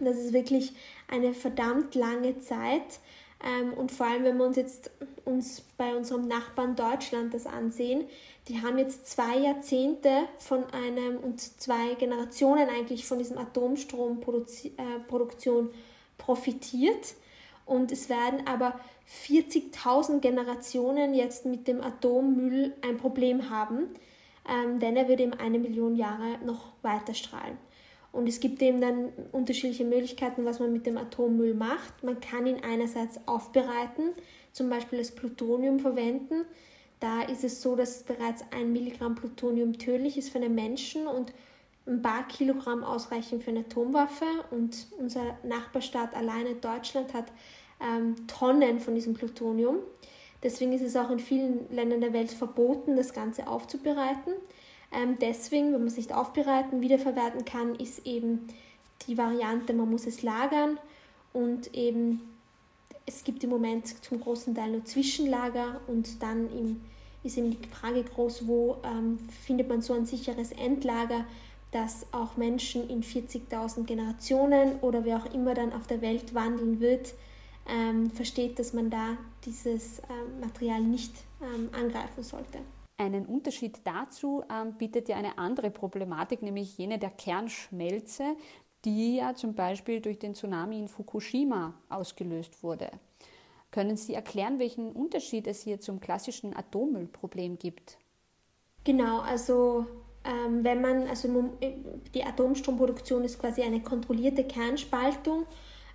Das 0.00 0.16
ist 0.16 0.32
wirklich 0.32 0.72
eine 1.08 1.32
verdammt 1.32 1.94
lange 1.94 2.40
Zeit. 2.40 2.98
Ähm, 3.44 3.74
und 3.74 3.92
vor 3.92 4.06
allem, 4.06 4.24
wenn 4.24 4.38
wir 4.38 4.46
uns 4.46 4.56
jetzt 4.56 4.90
uns 5.24 5.62
bei 5.76 5.94
unserem 5.94 6.26
Nachbarn 6.26 6.74
Deutschland 6.76 7.34
das 7.34 7.46
ansehen, 7.46 8.06
die 8.48 8.62
haben 8.62 8.78
jetzt 8.78 9.10
zwei 9.10 9.36
Jahrzehnte 9.38 10.22
von 10.38 10.64
einem 10.72 11.18
und 11.18 11.40
zwei 11.40 11.94
Generationen 11.94 12.68
eigentlich 12.68 13.06
von 13.06 13.18
diesem 13.18 13.38
Atomstromproduktion 13.38 15.66
äh, 15.66 15.70
profitiert. 16.16 17.14
Und 17.66 17.90
es 17.90 18.08
werden 18.08 18.46
aber 18.46 18.78
40.000 19.28 20.20
Generationen 20.20 21.14
jetzt 21.14 21.46
mit 21.46 21.68
dem 21.68 21.80
Atommüll 21.80 22.74
ein 22.82 22.96
Problem 22.96 23.50
haben, 23.50 23.88
ähm, 24.48 24.78
denn 24.78 24.96
er 24.96 25.08
wird 25.08 25.20
eben 25.20 25.34
eine 25.34 25.58
Million 25.58 25.96
Jahre 25.96 26.38
noch 26.44 26.72
weiter 26.82 27.14
strahlen. 27.14 27.58
Und 28.16 28.28
es 28.28 28.40
gibt 28.40 28.62
eben 28.62 28.80
dann 28.80 29.12
unterschiedliche 29.30 29.84
Möglichkeiten, 29.84 30.46
was 30.46 30.58
man 30.58 30.72
mit 30.72 30.86
dem 30.86 30.96
Atommüll 30.96 31.52
macht. 31.52 32.02
Man 32.02 32.18
kann 32.18 32.46
ihn 32.46 32.62
einerseits 32.64 33.20
aufbereiten, 33.26 34.12
zum 34.52 34.70
Beispiel 34.70 34.98
als 34.98 35.10
Plutonium 35.10 35.80
verwenden. 35.80 36.46
Da 36.98 37.22
ist 37.22 37.44
es 37.44 37.60
so, 37.60 37.76
dass 37.76 38.04
bereits 38.04 38.42
ein 38.52 38.72
Milligramm 38.72 39.16
Plutonium 39.16 39.78
tödlich 39.78 40.16
ist 40.16 40.30
für 40.30 40.38
einen 40.38 40.54
Menschen 40.54 41.06
und 41.06 41.34
ein 41.86 42.00
paar 42.00 42.26
Kilogramm 42.26 42.84
ausreichen 42.84 43.42
für 43.42 43.50
eine 43.50 43.60
Atomwaffe. 43.60 44.24
Und 44.50 44.86
unser 44.98 45.36
Nachbarstaat 45.42 46.14
alleine, 46.14 46.54
Deutschland, 46.54 47.12
hat 47.12 47.26
ähm, 47.82 48.16
Tonnen 48.26 48.80
von 48.80 48.94
diesem 48.94 49.12
Plutonium. 49.12 49.76
Deswegen 50.42 50.72
ist 50.72 50.82
es 50.82 50.96
auch 50.96 51.10
in 51.10 51.18
vielen 51.18 51.70
Ländern 51.70 52.00
der 52.00 52.14
Welt 52.14 52.30
verboten, 52.30 52.96
das 52.96 53.12
Ganze 53.12 53.46
aufzubereiten. 53.46 54.32
Ähm, 54.96 55.18
deswegen, 55.20 55.66
wenn 55.72 55.80
man 55.80 55.88
es 55.88 55.98
nicht 55.98 56.12
aufbereiten, 56.12 56.80
wiederverwerten 56.80 57.44
kann, 57.44 57.74
ist 57.74 58.06
eben 58.06 58.48
die 59.06 59.18
Variante, 59.18 59.74
man 59.74 59.90
muss 59.90 60.06
es 60.06 60.22
lagern 60.22 60.78
und 61.34 61.74
eben 61.74 62.22
es 63.04 63.22
gibt 63.22 63.44
im 63.44 63.50
Moment 63.50 64.02
zum 64.02 64.20
großen 64.20 64.54
Teil 64.54 64.70
nur 64.72 64.84
Zwischenlager 64.84 65.80
und 65.86 66.22
dann 66.22 66.50
im, 66.50 66.80
ist 67.22 67.36
eben 67.36 67.50
die 67.50 67.68
Frage 67.68 68.02
groß, 68.02 68.48
wo 68.48 68.78
ähm, 68.84 69.18
findet 69.44 69.68
man 69.68 69.82
so 69.82 69.92
ein 69.92 70.06
sicheres 70.06 70.50
Endlager, 70.52 71.26
dass 71.72 72.06
auch 72.12 72.38
Menschen 72.38 72.88
in 72.88 73.02
40.000 73.02 73.84
Generationen 73.84 74.78
oder 74.80 75.04
wer 75.04 75.18
auch 75.18 75.32
immer 75.34 75.52
dann 75.52 75.74
auf 75.74 75.86
der 75.86 76.00
Welt 76.00 76.34
wandeln 76.34 76.80
wird, 76.80 77.12
ähm, 77.68 78.10
versteht, 78.10 78.58
dass 78.58 78.72
man 78.72 78.88
da 78.88 79.18
dieses 79.44 79.98
ähm, 79.98 80.40
Material 80.40 80.80
nicht 80.80 81.12
ähm, 81.42 81.68
angreifen 81.72 82.22
sollte. 82.22 82.58
Einen 82.98 83.26
Unterschied 83.26 83.80
dazu 83.84 84.42
ähm, 84.50 84.74
bietet 84.78 85.08
ja 85.08 85.16
eine 85.16 85.36
andere 85.38 85.70
Problematik, 85.70 86.40
nämlich 86.42 86.78
jene 86.78 86.98
der 86.98 87.10
Kernschmelze, 87.10 88.36
die 88.84 89.16
ja 89.16 89.34
zum 89.34 89.54
Beispiel 89.54 90.00
durch 90.00 90.18
den 90.18 90.34
Tsunami 90.34 90.78
in 90.78 90.88
Fukushima 90.88 91.74
ausgelöst 91.88 92.62
wurde. 92.62 92.90
Können 93.70 93.96
Sie 93.96 94.14
erklären, 94.14 94.58
welchen 94.58 94.92
Unterschied 94.92 95.46
es 95.46 95.62
hier 95.62 95.80
zum 95.80 96.00
klassischen 96.00 96.56
Atommüllproblem 96.56 97.58
gibt? 97.58 97.98
Genau, 98.84 99.20
also 99.20 99.84
ähm, 100.24 100.64
wenn 100.64 100.80
man, 100.80 101.06
also 101.08 101.52
die 102.14 102.24
Atomstromproduktion 102.24 103.24
ist 103.24 103.38
quasi 103.38 103.62
eine 103.62 103.82
kontrollierte 103.82 104.44
Kernspaltung 104.44 105.44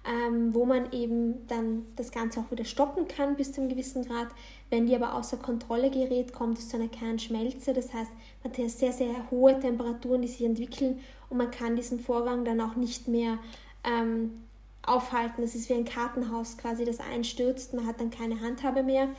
ähm, 0.05 0.53
wo 0.53 0.65
man 0.65 0.91
eben 0.91 1.48
dann 1.48 1.86
das 1.96 2.12
Ganze 2.12 2.39
auch 2.39 2.50
wieder 2.50 2.65
stoppen 2.65 3.08
kann 3.08 3.36
bis 3.36 3.51
zu 3.51 3.62
einem 3.62 3.70
gewissen 3.70 4.05
Grad. 4.05 4.29
Wenn 4.70 4.88
die 4.88 4.96
aber 4.96 5.13
außer 5.13 5.38
Kontrolle 5.38 5.91
gerät, 5.91 6.34
kommt 6.34 6.58
es 6.58 6.70
zu 6.70 6.77
einer 6.77 6.88
Kernschmelze. 6.88 7.74
Das 7.74 7.93
heißt, 7.93 8.12
man 8.43 8.53
hat 8.53 8.72
sehr, 8.72 8.93
sehr 8.93 9.29
hohe 9.29 9.60
Temperaturen, 9.60 10.22
die 10.22 10.27
sich 10.27 10.43
entwickeln 10.43 11.00
und 11.29 11.38
man 11.38 11.51
kann 11.51 11.75
diesen 11.75 12.00
Vorgang 12.00 12.46
dann 12.46 12.60
auch 12.62 12.75
nicht 12.75 13.08
mehr 13.08 13.38
ähm, 13.84 14.43
aufhalten. 14.84 15.41
Das 15.41 15.55
ist 15.55 15.70
wie 15.70 15.74
ein 15.74 15.86
Kartenhaus 15.86 16.58
quasi, 16.58 16.84
das 16.84 17.00
einstürzt. 17.00 17.74
Man 17.74 17.86
hat 17.86 18.00
dann 18.00 18.10
keine 18.10 18.41
Handhabe 18.41 18.84
mehr. 18.84 19.10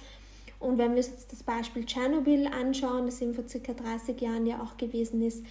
Und 0.59 0.79
wenn 0.79 0.93
wir 0.93 0.99
uns 0.99 1.09
jetzt 1.09 1.33
das 1.33 1.43
Beispiel 1.43 1.85
Tschernobyl 1.85 2.47
anschauen, 2.47 3.07
das 3.07 3.21
eben 3.21 3.35
vor 3.35 3.49
circa 3.49 3.73
30 3.73 4.21
Jahren 4.21 4.47
ja 4.47 4.63
auch 4.63 4.77
gewesen 4.77 5.23
ist, 5.23 5.45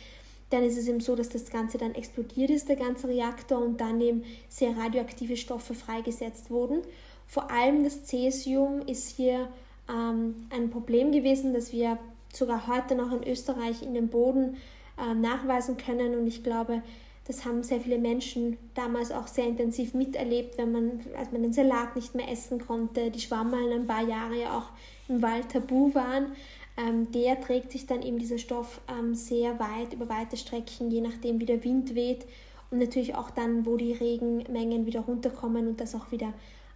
dann 0.51 0.63
ist 0.63 0.77
es 0.77 0.87
eben 0.87 0.99
so, 0.99 1.15
dass 1.15 1.29
das 1.29 1.49
Ganze 1.49 1.77
dann 1.77 1.95
explodiert 1.95 2.49
ist, 2.49 2.69
der 2.69 2.75
ganze 2.75 3.07
Reaktor, 3.07 3.57
und 3.59 3.79
dann 3.79 3.99
eben 4.01 4.23
sehr 4.49 4.75
radioaktive 4.77 5.37
Stoffe 5.37 5.73
freigesetzt 5.73 6.51
wurden. 6.51 6.81
Vor 7.25 7.49
allem 7.49 7.83
das 7.83 8.03
Cäsium 8.03 8.81
ist 8.85 9.15
hier 9.15 9.47
ähm, 9.89 10.35
ein 10.49 10.69
Problem 10.69 11.11
gewesen, 11.11 11.53
das 11.53 11.71
wir 11.71 11.97
sogar 12.33 12.67
heute 12.67 12.95
noch 12.95 13.11
in 13.13 13.27
Österreich 13.27 13.81
in 13.81 13.93
den 13.93 14.09
Boden 14.09 14.57
äh, 14.97 15.13
nachweisen 15.13 15.77
können. 15.77 16.15
Und 16.15 16.27
ich 16.27 16.43
glaube, 16.43 16.83
das 17.27 17.45
haben 17.45 17.63
sehr 17.63 17.79
viele 17.79 17.97
Menschen 17.97 18.57
damals 18.73 19.11
auch 19.11 19.27
sehr 19.27 19.47
intensiv 19.47 19.93
miterlebt, 19.93 20.57
wenn 20.57 20.73
man, 20.73 20.99
als 21.17 21.31
man 21.31 21.43
den 21.43 21.53
Salat 21.53 21.95
nicht 21.95 22.13
mehr 22.13 22.29
essen 22.29 22.59
konnte, 22.59 23.09
die 23.09 23.21
Schwammeln 23.21 23.71
ein 23.71 23.87
paar 23.87 24.05
Jahre 24.05 24.41
ja 24.41 24.57
auch 24.57 24.69
im 25.07 25.21
Wald 25.21 25.49
tabu 25.49 25.93
waren 25.93 26.33
ähm, 26.81 27.11
der 27.11 27.39
trägt 27.41 27.71
sich 27.71 27.85
dann 27.85 28.01
eben 28.01 28.17
dieser 28.17 28.37
Stoff 28.37 28.81
ähm, 28.87 29.13
sehr 29.13 29.59
weit 29.59 29.93
über 29.93 30.09
weite 30.09 30.37
Strecken, 30.37 30.89
je 30.89 31.01
nachdem 31.01 31.39
wie 31.39 31.45
der 31.45 31.63
Wind 31.63 31.95
weht 31.95 32.25
und 32.71 32.79
natürlich 32.79 33.15
auch 33.15 33.29
dann, 33.29 33.65
wo 33.65 33.77
die 33.77 33.93
Regenmengen 33.93 34.85
wieder 34.85 35.01
runterkommen 35.01 35.67
und 35.67 35.81
das 35.81 35.93
auch 35.93 36.11
wieder 36.11 36.33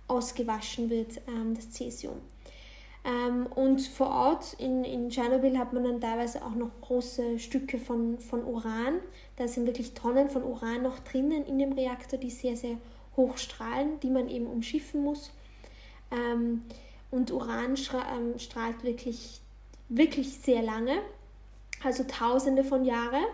ausgewaschen 0.07 0.89
wird, 0.89 1.21
ähm, 1.27 1.55
das 1.55 1.71
Cäsium. 1.71 2.17
Ähm, 3.05 3.47
und 3.47 3.81
vor 3.81 4.09
Ort 4.09 4.53
in, 4.57 4.83
in 4.83 5.09
Tschernobyl 5.09 5.57
hat 5.57 5.73
man 5.73 5.83
dann 5.83 6.01
teilweise 6.01 6.43
auch 6.43 6.55
noch 6.55 6.71
große 6.81 7.39
Stücke 7.39 7.77
von, 7.77 8.19
von 8.19 8.43
Uran. 8.43 8.99
Da 9.37 9.47
sind 9.47 9.67
wirklich 9.67 9.93
Tonnen 9.93 10.29
von 10.29 10.43
Uran 10.43 10.81
noch 10.83 10.99
drinnen 10.99 11.45
in 11.45 11.59
dem 11.59 11.73
Reaktor, 11.73 12.19
die 12.19 12.31
sehr, 12.31 12.57
sehr 12.57 12.77
hoch 13.15 13.37
strahlen, 13.37 13.99
die 14.01 14.09
man 14.09 14.27
eben 14.27 14.47
umschiffen 14.47 15.03
muss. 15.03 15.31
Ähm, 16.11 16.63
und 17.11 17.31
Uran 17.31 17.75
ähm, 17.75 18.39
strahlt 18.39 18.83
wirklich 18.83 19.39
wirklich 19.89 20.37
sehr 20.39 20.61
lange, 20.61 20.97
also 21.83 22.03
tausende 22.03 22.63
von 22.63 22.85
Jahren. 22.85 23.25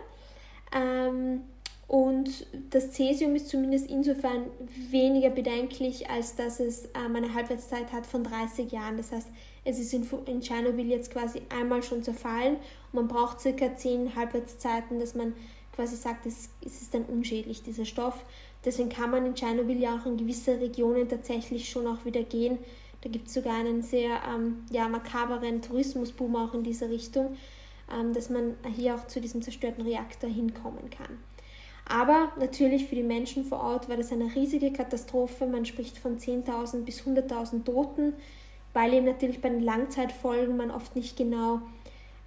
Ähm, 0.74 1.42
und 1.88 2.46
das 2.70 2.92
Cäsium 2.92 3.34
ist 3.34 3.48
zumindest 3.48 3.90
insofern 3.90 4.46
weniger 4.90 5.30
bedenklich, 5.30 6.08
als 6.08 6.36
dass 6.36 6.58
es 6.60 6.88
ähm, 6.94 7.16
eine 7.16 7.34
Halbwertszeit 7.34 7.92
hat 7.92 8.06
von 8.06 8.24
30 8.24 8.72
Jahren. 8.72 8.96
Das 8.96 9.12
heißt, 9.12 9.28
es 9.64 9.78
ist 9.78 9.92
in, 9.92 10.08
in 10.26 10.40
Tschernobyl 10.40 10.88
jetzt 10.88 11.12
quasi 11.12 11.42
einmal 11.50 11.82
schon 11.82 12.02
zerfallen 12.02 12.56
man 12.92 13.08
braucht 13.08 13.40
circa 13.40 13.74
10 13.74 14.14
Halbwertszeiten, 14.14 15.00
dass 15.00 15.14
man 15.14 15.32
quasi 15.74 15.96
sagt, 15.96 16.26
es, 16.26 16.50
es 16.64 16.82
ist 16.82 16.94
dann 16.94 17.04
unschädlich, 17.04 17.62
dieser 17.62 17.86
Stoff. 17.86 18.24
Deswegen 18.64 18.90
kann 18.90 19.10
man 19.10 19.26
in 19.26 19.34
Tschernobyl 19.34 19.80
ja 19.80 19.96
auch 19.96 20.06
in 20.06 20.18
gewisse 20.18 20.60
Regionen 20.60 21.08
tatsächlich 21.08 21.68
schon 21.68 21.86
auch 21.86 22.04
wieder 22.04 22.22
gehen, 22.22 22.58
da 23.02 23.08
gibt 23.10 23.28
es 23.28 23.34
sogar 23.34 23.54
einen 23.54 23.82
sehr 23.82 24.20
ähm, 24.32 24.64
ja, 24.70 24.88
makaberen 24.88 25.60
Tourismusboom 25.60 26.36
auch 26.36 26.54
in 26.54 26.62
dieser 26.62 26.88
Richtung, 26.88 27.36
ähm, 27.92 28.12
dass 28.12 28.30
man 28.30 28.54
hier 28.74 28.94
auch 28.94 29.06
zu 29.06 29.20
diesem 29.20 29.42
zerstörten 29.42 29.84
Reaktor 29.84 30.30
hinkommen 30.30 30.88
kann. 30.90 31.18
Aber 31.84 32.32
natürlich 32.38 32.86
für 32.86 32.94
die 32.94 33.02
Menschen 33.02 33.44
vor 33.44 33.60
Ort 33.60 33.88
war 33.88 33.96
das 33.96 34.12
eine 34.12 34.34
riesige 34.34 34.72
Katastrophe. 34.72 35.46
Man 35.46 35.66
spricht 35.66 35.98
von 35.98 36.18
10.000 36.18 36.84
bis 36.84 37.02
100.000 37.02 37.64
Toten, 37.64 38.14
weil 38.72 38.94
eben 38.94 39.06
natürlich 39.06 39.40
bei 39.40 39.48
den 39.48 39.62
Langzeitfolgen 39.62 40.56
man 40.56 40.70
oft 40.70 40.94
nicht 40.94 41.16
genau 41.16 41.60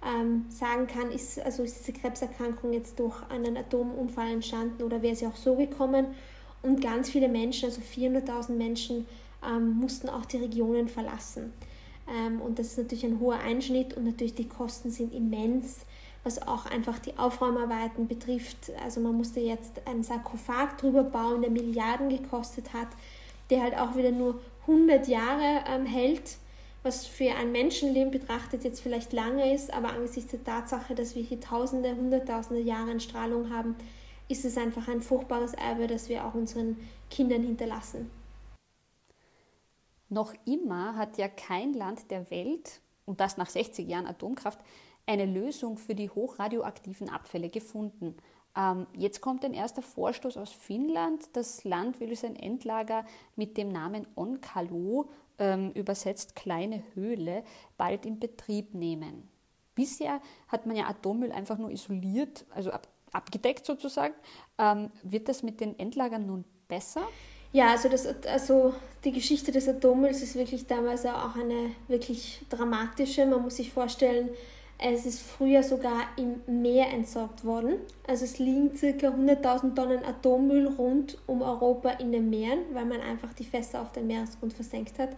ähm, 0.04 0.44
sagen 0.50 0.86
kann, 0.86 1.10
ist, 1.10 1.40
also 1.40 1.62
ist 1.62 1.80
diese 1.80 1.98
Krebserkrankung 1.98 2.74
jetzt 2.74 2.98
durch 3.00 3.16
einen 3.30 3.56
Atomunfall 3.56 4.30
entstanden 4.30 4.82
oder 4.82 5.00
wäre 5.00 5.16
sie 5.16 5.26
auch 5.26 5.36
so 5.36 5.56
gekommen. 5.56 6.08
Und 6.62 6.82
ganz 6.82 7.10
viele 7.10 7.28
Menschen, 7.28 7.66
also 7.66 7.80
400.000 7.80 8.52
Menschen, 8.52 9.06
ähm, 9.46 9.76
mussten 9.78 10.08
auch 10.08 10.24
die 10.24 10.38
Regionen 10.38 10.88
verlassen. 10.88 11.52
Ähm, 12.08 12.40
und 12.40 12.58
das 12.58 12.68
ist 12.68 12.78
natürlich 12.78 13.04
ein 13.04 13.20
hoher 13.20 13.38
Einschnitt 13.38 13.94
und 13.94 14.04
natürlich 14.04 14.34
die 14.34 14.48
Kosten 14.48 14.90
sind 14.90 15.14
immens, 15.14 15.80
was 16.24 16.42
auch 16.42 16.66
einfach 16.66 16.98
die 16.98 17.18
Aufräumarbeiten 17.18 18.08
betrifft. 18.08 18.72
Also 18.82 19.00
man 19.00 19.16
musste 19.16 19.40
jetzt 19.40 19.86
einen 19.86 20.02
Sarkophag 20.02 20.76
drüber 20.78 21.04
bauen, 21.04 21.42
der 21.42 21.50
Milliarden 21.50 22.08
gekostet 22.08 22.72
hat, 22.72 22.88
der 23.50 23.62
halt 23.62 23.78
auch 23.78 23.96
wieder 23.96 24.10
nur 24.10 24.40
100 24.62 25.06
Jahre 25.06 25.64
ähm, 25.68 25.86
hält, 25.86 26.36
was 26.82 27.06
für 27.06 27.34
ein 27.34 27.52
Menschenleben 27.52 28.10
betrachtet 28.10 28.64
jetzt 28.64 28.80
vielleicht 28.80 29.12
lange 29.12 29.52
ist, 29.54 29.72
aber 29.72 29.90
angesichts 29.90 30.30
der 30.30 30.44
Tatsache, 30.44 30.94
dass 30.94 31.14
wir 31.16 31.22
hier 31.22 31.40
Tausende, 31.40 31.96
Hunderttausende 31.96 32.62
Jahre 32.62 32.92
in 32.92 33.00
Strahlung 33.00 33.50
haben, 33.50 33.74
ist 34.28 34.44
es 34.44 34.56
einfach 34.56 34.88
ein 34.88 35.02
furchtbares 35.02 35.54
Erbe, 35.54 35.86
das 35.86 36.08
wir 36.08 36.24
auch 36.24 36.34
unseren 36.34 36.76
Kindern 37.10 37.42
hinterlassen. 37.42 38.10
Noch 40.08 40.34
immer 40.44 40.96
hat 40.96 41.18
ja 41.18 41.28
kein 41.28 41.72
Land 41.74 42.10
der 42.10 42.30
Welt, 42.30 42.80
und 43.04 43.20
das 43.20 43.36
nach 43.36 43.48
60 43.48 43.88
Jahren 43.88 44.06
Atomkraft, 44.06 44.60
eine 45.06 45.26
Lösung 45.26 45.78
für 45.78 45.94
die 45.94 46.10
hochradioaktiven 46.10 47.08
Abfälle 47.08 47.48
gefunden. 47.48 48.16
Ähm, 48.56 48.86
jetzt 48.96 49.20
kommt 49.20 49.44
ein 49.44 49.54
erster 49.54 49.82
Vorstoß 49.82 50.36
aus 50.36 50.52
Finnland. 50.52 51.28
Das 51.34 51.64
Land 51.64 52.00
will 52.00 52.14
sein 52.16 52.36
Endlager 52.36 53.04
mit 53.36 53.56
dem 53.56 53.68
Namen 53.68 54.06
Onkalo, 54.14 55.10
ähm, 55.38 55.72
übersetzt 55.72 56.34
kleine 56.34 56.82
Höhle, 56.94 57.44
bald 57.76 58.06
in 58.06 58.18
Betrieb 58.18 58.74
nehmen. 58.74 59.28
Bisher 59.74 60.20
hat 60.48 60.66
man 60.66 60.74
ja 60.74 60.88
Atommüll 60.88 61.32
einfach 61.32 61.58
nur 61.58 61.70
isoliert, 61.70 62.46
also 62.50 62.70
ab, 62.70 62.88
abgedeckt 63.12 63.66
sozusagen. 63.66 64.14
Ähm, 64.58 64.90
wird 65.02 65.28
das 65.28 65.42
mit 65.42 65.60
den 65.60 65.78
Endlagern 65.78 66.26
nun 66.26 66.44
besser? 66.66 67.06
Ja, 67.56 67.70
also, 67.70 67.88
das, 67.88 68.06
also 68.26 68.74
die 69.02 69.12
Geschichte 69.12 69.50
des 69.50 69.66
Atommülls 69.66 70.20
ist 70.22 70.34
wirklich 70.34 70.66
damals 70.66 71.06
auch 71.06 71.36
eine 71.36 71.70
wirklich 71.88 72.42
dramatische. 72.50 73.24
Man 73.24 73.40
muss 73.40 73.56
sich 73.56 73.72
vorstellen, 73.72 74.28
es 74.76 75.06
ist 75.06 75.22
früher 75.22 75.62
sogar 75.62 76.06
im 76.18 76.42
Meer 76.60 76.90
entsorgt 76.90 77.46
worden. 77.46 77.76
Also 78.06 78.26
es 78.26 78.38
liegen 78.38 78.74
ca. 78.74 79.08
100.000 79.08 79.74
Tonnen 79.74 80.04
Atommüll 80.04 80.66
rund 80.66 81.16
um 81.24 81.40
Europa 81.40 81.92
in 81.92 82.12
den 82.12 82.28
Meeren, 82.28 82.58
weil 82.74 82.84
man 82.84 83.00
einfach 83.00 83.32
die 83.32 83.44
Fässer 83.44 83.80
auf 83.80 83.90
den 83.90 84.06
Meeresgrund 84.06 84.52
versenkt 84.52 84.98
hat. 84.98 85.16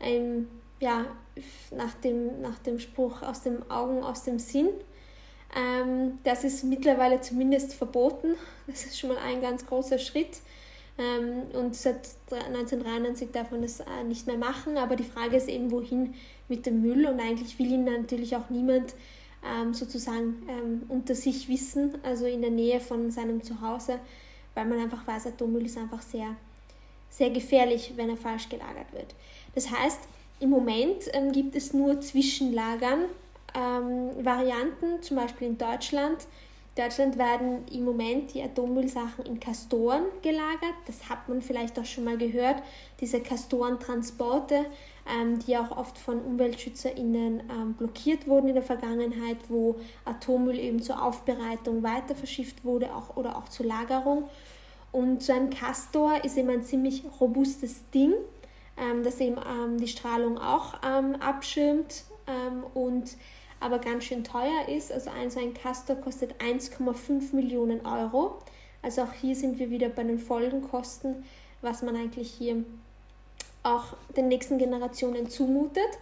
Ähm, 0.00 0.48
ja, 0.80 1.04
nach 1.76 1.92
dem, 1.96 2.40
nach 2.40 2.58
dem 2.60 2.78
Spruch 2.78 3.20
aus 3.20 3.42
dem 3.42 3.70
Augen, 3.70 4.02
aus 4.02 4.22
dem 4.22 4.38
Sinn. 4.38 4.70
Ähm, 5.54 6.20
das 6.24 6.42
ist 6.42 6.64
mittlerweile 6.64 7.20
zumindest 7.20 7.74
verboten. 7.74 8.36
Das 8.66 8.86
ist 8.86 8.98
schon 8.98 9.10
mal 9.10 9.18
ein 9.18 9.42
ganz 9.42 9.66
großer 9.66 9.98
Schritt. 9.98 10.40
Ähm, 11.00 11.42
und 11.58 11.74
seit 11.74 12.10
1993 12.30 13.30
darf 13.32 13.50
man 13.50 13.62
das 13.62 13.80
äh, 13.80 14.04
nicht 14.06 14.26
mehr 14.26 14.36
machen. 14.36 14.76
Aber 14.76 14.96
die 14.96 15.04
Frage 15.04 15.36
ist 15.36 15.48
eben, 15.48 15.70
wohin 15.70 16.14
mit 16.48 16.66
dem 16.66 16.82
Müll. 16.82 17.06
Und 17.06 17.20
eigentlich 17.20 17.58
will 17.58 17.72
ihn 17.72 17.84
natürlich 17.84 18.36
auch 18.36 18.50
niemand 18.50 18.94
ähm, 19.44 19.72
sozusagen 19.72 20.42
ähm, 20.48 20.82
unter 20.88 21.14
sich 21.14 21.48
wissen, 21.48 21.98
also 22.02 22.26
in 22.26 22.42
der 22.42 22.50
Nähe 22.50 22.80
von 22.80 23.10
seinem 23.10 23.42
Zuhause, 23.42 23.98
weil 24.54 24.66
man 24.66 24.78
einfach 24.78 25.06
weiß, 25.06 25.28
Atommüll 25.28 25.64
ist 25.64 25.78
einfach 25.78 26.02
sehr, 26.02 26.36
sehr 27.08 27.30
gefährlich, 27.30 27.94
wenn 27.96 28.10
er 28.10 28.16
falsch 28.16 28.48
gelagert 28.48 28.92
wird. 28.92 29.14
Das 29.54 29.70
heißt, 29.70 30.00
im 30.40 30.50
Moment 30.50 31.04
ähm, 31.12 31.32
gibt 31.32 31.56
es 31.56 31.72
nur 31.72 32.00
Zwischenlagern, 32.00 33.06
ähm, 33.54 34.24
Varianten, 34.24 35.02
zum 35.02 35.16
Beispiel 35.16 35.48
in 35.48 35.58
Deutschland. 35.58 36.26
In 36.80 36.86
Deutschland 36.86 37.18
werden 37.18 37.66
im 37.70 37.84
Moment 37.84 38.32
die 38.32 38.42
Atommüllsachen 38.42 39.26
in 39.26 39.38
Kastoren 39.38 40.04
gelagert. 40.22 40.76
Das 40.86 41.10
hat 41.10 41.28
man 41.28 41.42
vielleicht 41.42 41.78
auch 41.78 41.84
schon 41.84 42.04
mal 42.04 42.16
gehört. 42.16 42.62
Diese 43.00 43.20
Kastorentransporte, 43.20 44.64
ähm, 45.06 45.40
die 45.40 45.58
auch 45.58 45.76
oft 45.76 45.98
von 45.98 46.24
UmweltschützerInnen 46.24 47.42
ähm, 47.50 47.74
blockiert 47.74 48.26
wurden 48.26 48.48
in 48.48 48.54
der 48.54 48.62
Vergangenheit, 48.62 49.36
wo 49.50 49.76
Atommüll 50.06 50.58
eben 50.58 50.80
zur 50.80 51.04
Aufbereitung 51.04 51.82
weiter 51.82 52.14
verschifft 52.14 52.64
wurde 52.64 52.94
auch, 52.94 53.14
oder 53.14 53.36
auch 53.36 53.50
zur 53.50 53.66
Lagerung. 53.66 54.30
Und 54.90 55.22
so 55.22 55.34
ein 55.34 55.50
Kastor 55.50 56.24
ist 56.24 56.38
eben 56.38 56.48
ein 56.48 56.62
ziemlich 56.62 57.02
robustes 57.20 57.90
Ding, 57.90 58.14
ähm, 58.78 59.04
das 59.04 59.20
eben 59.20 59.36
ähm, 59.36 59.76
die 59.76 59.88
Strahlung 59.88 60.38
auch 60.38 60.76
ähm, 60.82 61.16
abschirmt 61.16 62.04
ähm, 62.26 62.64
und 62.72 63.18
aber 63.60 63.78
ganz 63.78 64.04
schön 64.04 64.24
teuer 64.24 64.68
ist. 64.68 64.90
Also 64.90 65.10
ein 65.10 65.30
so 65.30 65.38
ein 65.38 65.54
Castor 65.54 65.96
kostet 65.96 66.40
1,5 66.40 67.34
Millionen 67.34 67.84
Euro. 67.86 68.38
Also 68.82 69.02
auch 69.02 69.12
hier 69.12 69.36
sind 69.36 69.58
wir 69.58 69.70
wieder 69.70 69.90
bei 69.90 70.02
den 70.02 70.18
Folgenkosten, 70.18 71.24
was 71.60 71.82
man 71.82 71.94
eigentlich 71.94 72.30
hier 72.30 72.64
auch 73.62 73.94
den 74.16 74.28
nächsten 74.28 74.58
Generationen 74.58 75.28
zumutet. 75.28 75.98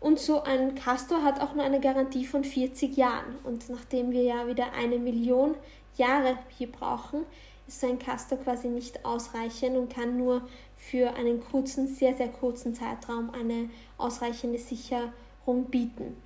Und 0.00 0.18
so 0.18 0.42
ein 0.42 0.74
Castor 0.74 1.22
hat 1.22 1.40
auch 1.40 1.54
nur 1.54 1.64
eine 1.64 1.80
Garantie 1.80 2.26
von 2.26 2.44
40 2.44 2.96
Jahren. 2.96 3.36
Und 3.44 3.68
nachdem 3.70 4.10
wir 4.10 4.22
ja 4.22 4.46
wieder 4.46 4.72
eine 4.72 4.98
Million 4.98 5.54
Jahre 5.96 6.38
hier 6.58 6.70
brauchen, 6.70 7.24
ist 7.66 7.80
so 7.80 7.88
ein 7.88 7.98
Castor 7.98 8.38
quasi 8.38 8.68
nicht 8.68 9.04
ausreichend 9.04 9.76
und 9.76 9.92
kann 9.92 10.16
nur 10.16 10.42
für 10.76 11.14
einen 11.14 11.40
kurzen, 11.40 11.88
sehr, 11.88 12.14
sehr 12.14 12.28
kurzen 12.28 12.74
Zeitraum 12.74 13.30
eine 13.30 13.70
ausreichende 13.96 14.58
Sicherung 14.58 15.64
bieten. 15.70 16.16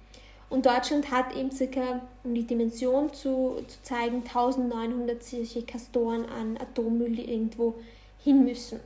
Und 0.51 0.67
Deutschland 0.67 1.11
hat 1.13 1.35
eben 1.37 1.51
circa, 1.53 2.01
um 2.25 2.35
die 2.35 2.47
Dimension 2.47 3.13
zu, 3.15 3.63
zu 3.69 3.83
zeigen, 3.83 4.25
1900 4.27 5.23
solche 5.23 5.63
Kastoren 5.63 6.27
an 6.27 6.59
Atommüll, 6.59 7.15
die 7.15 7.33
irgendwo 7.33 7.77
hin 8.19 8.45
müssen. 8.45 8.81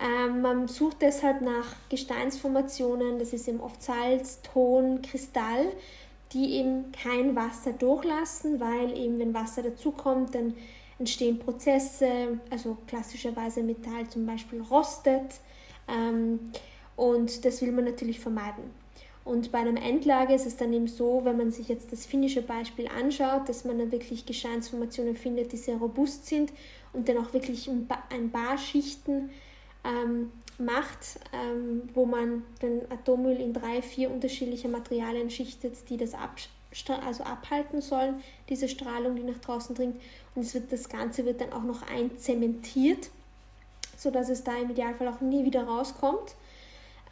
Ähm, 0.00 0.42
man 0.42 0.68
sucht 0.68 0.98
deshalb 1.00 1.40
nach 1.40 1.74
Gesteinsformationen, 1.88 3.18
das 3.18 3.32
ist 3.32 3.48
eben 3.48 3.60
oft 3.60 3.82
Salz, 3.82 4.40
Ton, 4.42 5.02
Kristall, 5.02 5.72
die 6.32 6.54
eben 6.54 6.92
kein 6.92 7.34
Wasser 7.34 7.72
durchlassen, 7.72 8.60
weil 8.60 8.96
eben 8.96 9.18
wenn 9.18 9.34
Wasser 9.34 9.62
dazukommt, 9.62 10.36
dann 10.36 10.54
entstehen 11.00 11.40
Prozesse, 11.40 12.38
also 12.50 12.76
klassischerweise 12.86 13.62
Metall 13.64 14.08
zum 14.08 14.26
Beispiel 14.26 14.60
rostet 14.62 15.40
ähm, 15.88 16.52
und 16.94 17.44
das 17.44 17.62
will 17.62 17.72
man 17.72 17.84
natürlich 17.84 18.20
vermeiden. 18.20 18.70
Und 19.28 19.52
bei 19.52 19.58
einem 19.58 19.76
Endlager 19.76 20.34
ist 20.34 20.46
es 20.46 20.56
dann 20.56 20.72
eben 20.72 20.86
so, 20.86 21.20
wenn 21.22 21.36
man 21.36 21.50
sich 21.50 21.68
jetzt 21.68 21.92
das 21.92 22.06
finnische 22.06 22.40
Beispiel 22.40 22.88
anschaut, 22.88 23.46
dass 23.46 23.66
man 23.66 23.78
dann 23.78 23.92
wirklich 23.92 24.24
Gesteinsformationen 24.24 25.16
findet, 25.16 25.52
die 25.52 25.58
sehr 25.58 25.76
robust 25.76 26.24
sind 26.26 26.50
und 26.94 27.10
dann 27.10 27.18
auch 27.18 27.34
wirklich 27.34 27.68
ein 27.68 28.30
paar 28.32 28.56
Schichten 28.56 29.28
ähm, 29.84 30.32
macht, 30.56 31.20
ähm, 31.34 31.82
wo 31.92 32.06
man 32.06 32.42
den 32.62 32.90
Atommüll 32.90 33.38
in 33.38 33.52
drei, 33.52 33.82
vier 33.82 34.10
unterschiedliche 34.10 34.70
Materialien 34.70 35.28
schichtet, 35.28 35.74
die 35.90 35.98
das 35.98 36.12
also 36.14 37.22
abhalten 37.22 37.82
sollen, 37.82 38.22
diese 38.48 38.66
Strahlung, 38.66 39.14
die 39.14 39.24
nach 39.24 39.40
draußen 39.40 39.74
dringt. 39.74 40.00
Und 40.34 40.46
es 40.46 40.54
wird, 40.54 40.72
das 40.72 40.88
Ganze 40.88 41.26
wird 41.26 41.42
dann 41.42 41.52
auch 41.52 41.64
noch 41.64 41.82
einzementiert, 41.82 43.10
sodass 43.94 44.30
es 44.30 44.42
da 44.42 44.56
im 44.56 44.70
Idealfall 44.70 45.08
auch 45.08 45.20
nie 45.20 45.44
wieder 45.44 45.64
rauskommt. 45.64 46.34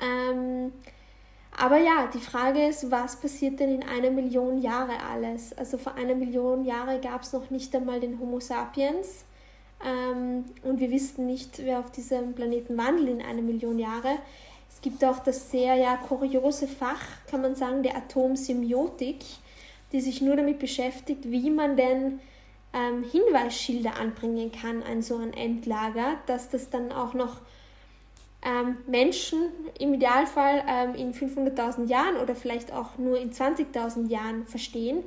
Ähm, 0.00 0.72
aber 1.58 1.78
ja, 1.78 2.08
die 2.12 2.20
Frage 2.20 2.66
ist, 2.66 2.90
was 2.90 3.16
passiert 3.16 3.60
denn 3.60 3.74
in 3.74 3.82
einer 3.82 4.10
Million 4.10 4.60
Jahre 4.60 5.02
alles? 5.10 5.56
Also 5.56 5.78
vor 5.78 5.94
einer 5.94 6.14
Million 6.14 6.64
Jahre 6.64 7.00
gab 7.00 7.22
es 7.22 7.32
noch 7.32 7.50
nicht 7.50 7.74
einmal 7.74 7.98
den 7.98 8.20
Homo 8.20 8.40
sapiens 8.40 9.24
ähm, 9.84 10.44
und 10.62 10.80
wir 10.80 10.90
wissen 10.90 11.26
nicht, 11.26 11.58
wer 11.64 11.78
auf 11.78 11.90
diesem 11.90 12.34
Planeten 12.34 12.76
wandelt 12.76 13.08
in 13.08 13.22
einer 13.22 13.42
Million 13.42 13.78
Jahre. 13.78 14.18
Es 14.68 14.82
gibt 14.82 15.02
auch 15.02 15.20
das 15.20 15.50
sehr 15.50 15.76
ja, 15.76 15.96
kuriose 15.96 16.68
Fach, 16.68 17.02
kann 17.30 17.40
man 17.40 17.54
sagen, 17.54 17.82
der 17.82 17.96
Atomsemiotik, 17.96 19.24
die 19.92 20.00
sich 20.02 20.20
nur 20.20 20.36
damit 20.36 20.58
beschäftigt, 20.58 21.30
wie 21.30 21.50
man 21.50 21.76
denn 21.76 22.20
ähm, 22.74 23.02
Hinweisschilder 23.02 23.98
anbringen 23.98 24.52
kann 24.52 24.82
an 24.82 25.00
so 25.00 25.16
ein 25.16 25.32
Endlager, 25.32 26.16
dass 26.26 26.50
das 26.50 26.68
dann 26.68 26.92
auch 26.92 27.14
noch 27.14 27.38
ähm, 28.42 28.76
Menschen 28.86 29.50
im 29.78 29.94
Idealfall 29.94 30.62
ähm, 30.68 30.94
in 30.94 31.12
500.000 31.12 31.86
Jahren 31.86 32.16
oder 32.16 32.34
vielleicht 32.34 32.72
auch 32.72 32.98
nur 32.98 33.18
in 33.18 33.32
20.000 33.32 34.08
Jahren 34.08 34.46
verstehen. 34.46 35.02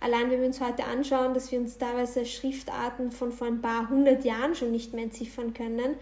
Allein 0.00 0.30
wenn 0.30 0.40
wir 0.40 0.46
uns 0.46 0.60
heute 0.60 0.84
anschauen, 0.84 1.32
dass 1.32 1.52
wir 1.52 1.60
uns 1.60 1.78
teilweise 1.78 2.26
Schriftarten 2.26 3.12
von 3.12 3.30
vor 3.30 3.46
ein 3.46 3.62
paar 3.62 3.88
hundert 3.88 4.24
Jahren 4.24 4.54
schon 4.54 4.72
nicht 4.72 4.92
mehr 4.92 5.04
entziffern 5.04 5.54
können, 5.54 5.96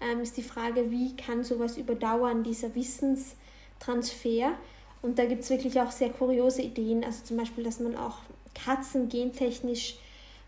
ähm, 0.00 0.20
ist 0.20 0.36
die 0.36 0.42
Frage, 0.42 0.90
wie 0.90 1.16
kann 1.16 1.42
sowas 1.42 1.78
überdauern, 1.78 2.42
dieser 2.42 2.74
Wissenstransfer. 2.74 4.52
Und 5.00 5.18
da 5.18 5.24
gibt 5.24 5.42
es 5.42 5.50
wirklich 5.50 5.80
auch 5.80 5.90
sehr 5.90 6.10
kuriose 6.10 6.62
Ideen, 6.62 7.02
also 7.02 7.24
zum 7.24 7.38
Beispiel, 7.38 7.64
dass 7.64 7.80
man 7.80 7.96
auch 7.96 8.18
Katzen 8.54 9.08
gentechnisch 9.08 9.96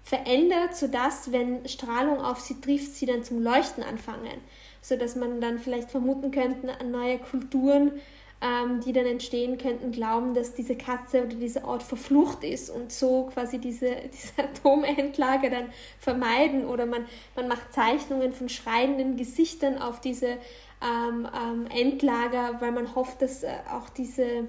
verändert, 0.08 0.74
sodass, 0.74 1.32
wenn 1.32 1.68
Strahlung 1.68 2.22
auf 2.22 2.40
sie 2.40 2.58
trifft, 2.62 2.94
sie 2.94 3.04
dann 3.04 3.24
zum 3.24 3.42
Leuchten 3.42 3.82
anfangen. 3.82 4.40
Sodass 4.80 5.16
man 5.16 5.42
dann 5.42 5.58
vielleicht 5.58 5.90
vermuten 5.90 6.30
könnte, 6.30 6.72
neue 6.86 7.18
Kulturen, 7.18 7.92
ähm, 8.40 8.80
die 8.80 8.94
dann 8.94 9.04
entstehen 9.04 9.58
könnten, 9.58 9.92
glauben, 9.92 10.32
dass 10.32 10.54
diese 10.54 10.76
Katze 10.76 11.24
oder 11.24 11.34
dieser 11.34 11.68
Ort 11.68 11.82
verflucht 11.82 12.42
ist 12.42 12.70
und 12.70 12.90
so 12.90 13.28
quasi 13.34 13.58
diese, 13.58 13.90
diese 14.12 14.44
Atomendlager 14.44 15.50
dann 15.50 15.66
vermeiden. 15.98 16.64
Oder 16.64 16.86
man, 16.86 17.04
man 17.36 17.46
macht 17.46 17.74
Zeichnungen 17.74 18.32
von 18.32 18.48
schreienden 18.48 19.18
Gesichtern 19.18 19.76
auf 19.76 20.00
diese 20.00 20.38
ähm, 20.80 21.28
ähm, 21.36 21.66
Endlager, 21.70 22.56
weil 22.60 22.72
man 22.72 22.94
hofft, 22.94 23.20
dass 23.20 23.42
äh, 23.42 23.50
auch 23.70 23.90
diese 23.90 24.48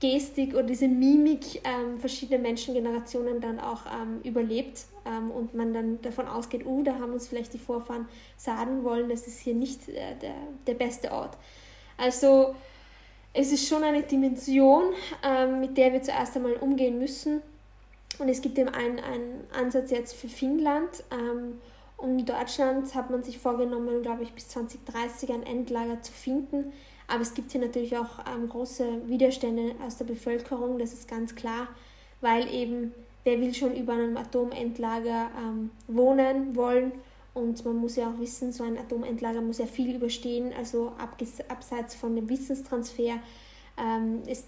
Gestik 0.00 0.54
oder 0.54 0.64
diese 0.64 0.88
Mimik 0.88 1.62
ähm, 1.62 1.98
verschiedene 1.98 2.40
Menschengenerationen 2.40 3.40
dann 3.40 3.60
auch 3.60 3.82
ähm, 3.86 4.20
überlebt 4.24 4.86
ähm, 5.06 5.30
und 5.30 5.54
man 5.54 5.72
dann 5.72 6.00
davon 6.02 6.26
ausgeht, 6.26 6.66
uh, 6.66 6.82
da 6.82 6.94
haben 6.98 7.12
uns 7.12 7.28
vielleicht 7.28 7.54
die 7.54 7.58
Vorfahren 7.58 8.08
sagen 8.36 8.84
wollen, 8.84 9.08
das 9.08 9.26
ist 9.26 9.38
hier 9.38 9.54
nicht 9.54 9.88
äh, 9.88 10.14
der, 10.20 10.34
der 10.66 10.74
beste 10.74 11.12
Ort. 11.12 11.36
Also 11.96 12.54
es 13.32 13.52
ist 13.52 13.68
schon 13.68 13.84
eine 13.84 14.02
Dimension, 14.02 14.84
ähm, 15.22 15.60
mit 15.60 15.76
der 15.76 15.92
wir 15.92 16.02
zuerst 16.02 16.36
einmal 16.36 16.54
umgehen 16.54 16.98
müssen. 16.98 17.42
Und 18.18 18.28
es 18.28 18.40
gibt 18.40 18.58
eben 18.58 18.70
einen, 18.70 18.98
einen 18.98 19.44
Ansatz 19.52 19.90
jetzt 19.90 20.14
für 20.14 20.28
Finnland. 20.28 21.04
Ähm, 21.10 21.60
und 21.98 22.18
in 22.18 22.26
Deutschland 22.26 22.94
hat 22.94 23.10
man 23.10 23.22
sich 23.22 23.38
vorgenommen, 23.38 24.02
glaube 24.02 24.22
ich, 24.22 24.32
bis 24.32 24.48
2030 24.48 25.32
ein 25.32 25.42
Endlager 25.42 26.00
zu 26.02 26.12
finden. 26.12 26.72
Aber 27.08 27.20
es 27.20 27.34
gibt 27.34 27.52
hier 27.52 27.60
natürlich 27.60 27.96
auch 27.96 28.18
ähm, 28.26 28.48
große 28.48 29.08
Widerstände 29.08 29.74
aus 29.84 29.96
der 29.96 30.06
Bevölkerung, 30.06 30.78
das 30.78 30.92
ist 30.92 31.08
ganz 31.08 31.34
klar, 31.34 31.68
weil 32.20 32.52
eben 32.52 32.92
wer 33.26 33.40
will 33.40 33.52
schon 33.52 33.74
über 33.74 33.94
einem 33.94 34.16
Atomendlager 34.16 35.30
ähm, 35.36 35.70
wohnen 35.88 36.54
wollen 36.54 36.92
und 37.34 37.62
man 37.66 37.76
muss 37.76 37.96
ja 37.96 38.08
auch 38.08 38.18
wissen, 38.18 38.52
so 38.52 38.64
ein 38.64 38.78
Atomendlager 38.78 39.42
muss 39.42 39.58
ja 39.58 39.66
viel 39.66 39.94
überstehen, 39.94 40.54
also 40.56 40.92
abseits 41.48 41.94
von 41.94 42.16
dem 42.16 42.30
Wissenstransfer. 42.30 43.18
Ähm, 43.76 44.22
es 44.26 44.44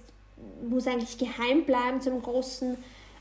muss 0.67 0.87
eigentlich 0.87 1.19
geheim 1.19 1.65
bleiben 1.65 2.01
zum 2.01 2.23
großen 2.23 2.79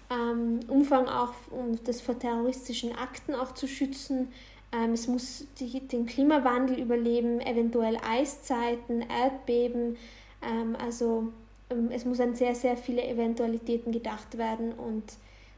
ähm, 0.10 0.60
Umfang 0.70 1.08
auch, 1.08 1.34
um 1.52 1.78
das 1.84 2.00
vor 2.00 2.18
terroristischen 2.18 2.96
Akten 2.96 3.36
auch 3.36 3.54
zu 3.56 3.68
schützen. 3.68 4.30
Ähm, 4.72 4.94
es 4.94 5.08
muss 5.08 5.46
die, 5.60 5.86
den 5.88 6.06
Klimawandel 6.06 6.80
überleben, 6.80 7.42
eventuell 7.42 7.98
Eiszeiten, 8.08 9.02
Erdbeben. 9.02 9.98
Ähm, 10.42 10.78
also 10.82 11.34
ähm, 11.70 11.90
es 11.92 12.06
muss 12.06 12.20
an 12.20 12.36
sehr, 12.36 12.56
sehr 12.56 12.78
viele 12.78 13.06
Eventualitäten 13.06 13.92
gedacht 13.92 14.38
werden 14.38 14.72
und 14.74 15.04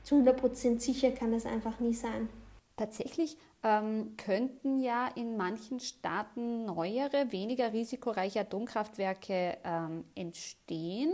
zu 0.09 0.23
100% 0.23 0.79
sicher 0.79 1.11
kann 1.11 1.33
es 1.33 1.45
einfach 1.45 1.79
nie 1.79 1.93
sein. 1.93 2.29
Tatsächlich 2.75 3.37
ähm, 3.61 4.15
könnten 4.17 4.79
ja 4.79 5.07
in 5.09 5.37
manchen 5.37 5.79
Staaten 5.79 6.65
neuere, 6.65 7.31
weniger 7.31 7.71
risikoreiche 7.73 8.39
Atomkraftwerke 8.39 9.59
ähm, 9.63 10.05
entstehen. 10.15 11.13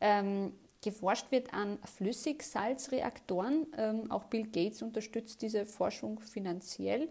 Ähm, 0.00 0.54
geforscht 0.82 1.30
wird 1.30 1.54
an 1.54 1.78
Flüssigsalzreaktoren. 1.84 3.68
Ähm, 3.76 4.10
auch 4.10 4.24
Bill 4.24 4.48
Gates 4.48 4.82
unterstützt 4.82 5.40
diese 5.42 5.64
Forschung 5.64 6.18
finanziell. 6.18 7.10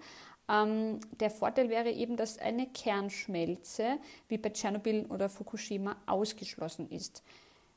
Ähm, 0.49 0.99
der 1.17 1.29
Vorteil 1.29 1.69
wäre 1.69 1.91
eben, 1.91 2.17
dass 2.17 2.39
eine 2.39 2.67
Kernschmelze 2.67 3.99
wie 4.27 4.37
bei 4.37 4.49
Tschernobyl 4.49 5.05
oder 5.05 5.29
Fukushima 5.29 5.95
ausgeschlossen 6.07 6.89
ist. 6.89 7.23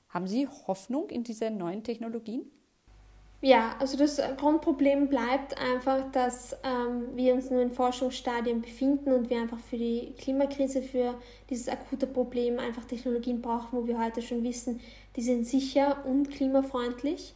Haben 0.09 0.27
Sie 0.27 0.49
Hoffnung 0.67 1.09
in 1.11 1.23
diese 1.23 1.53
neuen 1.53 1.85
Technologien? 1.85 2.51
Ja, 3.44 3.76
also 3.78 3.98
das 3.98 4.18
Grundproblem 4.38 5.09
bleibt 5.09 5.61
einfach, 5.61 6.11
dass 6.12 6.57
ähm, 6.64 7.09
wir 7.14 7.35
uns 7.35 7.50
nur 7.50 7.61
in 7.61 7.70
Forschungsstadien 7.70 8.62
befinden 8.62 9.12
und 9.12 9.28
wir 9.28 9.38
einfach 9.38 9.59
für 9.59 9.76
die 9.76 10.14
Klimakrise, 10.16 10.80
für 10.80 11.14
dieses 11.50 11.68
akute 11.68 12.07
Problem 12.07 12.59
einfach 12.59 12.87
Technologien 12.87 13.42
brauchen, 13.42 13.68
wo 13.72 13.87
wir 13.87 14.02
heute 14.02 14.22
schon 14.22 14.42
wissen, 14.44 14.80
die 15.14 15.20
sind 15.20 15.46
sicher 15.46 16.07
und 16.07 16.30
klimafreundlich. 16.30 17.35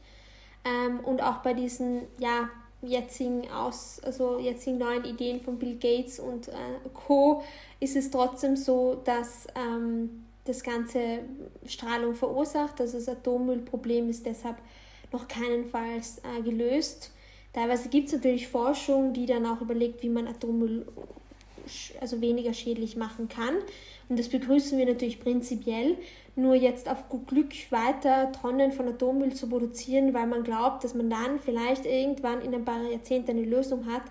Ähm, 0.65 1.01
und 1.01 1.23
auch 1.23 1.43
bei 1.43 1.53
diesen 1.53 2.05
ja, 2.19 2.49
jetzigen, 2.81 3.51
Aus, 3.51 4.01
also 4.03 4.39
jetzigen 4.39 4.79
neuen 4.79 5.05
Ideen 5.05 5.43
von 5.43 5.59
Bill 5.59 5.75
Gates 5.75 6.21
und 6.21 6.49
äh, 6.49 6.89
Co. 6.95 7.43
ist 7.81 7.97
es 7.97 8.11
trotzdem 8.11 8.57
so, 8.57 8.99
dass 9.05 9.47
ähm, 9.55 10.25
das 10.47 10.63
Ganze 10.63 11.19
Strahlung 11.67 12.15
verursacht. 12.15 12.81
Also 12.81 12.97
das 12.97 13.11
Atommüllproblem 13.11 14.09
ist 14.09 14.25
deshalb 14.25 14.57
noch 15.13 15.29
keinenfalls 15.29 16.19
äh, 16.19 16.43
gelöst. 16.43 17.13
Teilweise 17.53 17.89
gibt 17.89 18.09
es 18.09 18.15
natürlich 18.15 18.49
Forschung, 18.49 19.13
die 19.13 19.27
dann 19.27 19.47
auch 19.47 19.61
überlegt, 19.61 20.03
wie 20.03 20.09
man 20.09 20.27
Atommüll 20.27 20.87
also 22.01 22.21
weniger 22.21 22.55
schädlich 22.55 22.97
machen 22.97 23.29
kann. 23.29 23.57
Und 24.09 24.19
das 24.19 24.29
begrüßen 24.29 24.79
wir 24.79 24.87
natürlich 24.87 25.21
prinzipiell. 25.21 25.97
Nur 26.35 26.55
jetzt 26.55 26.89
auf 26.89 27.05
Glück 27.27 27.53
weiter 27.71 28.33
Tonnen 28.33 28.73
von 28.73 28.89
Atommüll 28.89 29.35
zu 29.35 29.49
produzieren, 29.49 30.15
weil 30.15 30.27
man 30.27 30.45
glaubt, 30.45 30.85
dass 30.85 30.95
man 30.95 31.11
dann 31.11 31.41
vielleicht 31.41 31.85
irgendwann 31.85 32.41
in 32.41 32.55
ein 32.55 32.65
paar 32.65 32.83
Jahrzehnten 32.83 33.33
eine 33.33 33.43
Lösung 33.43 33.87
hat, 33.87 34.03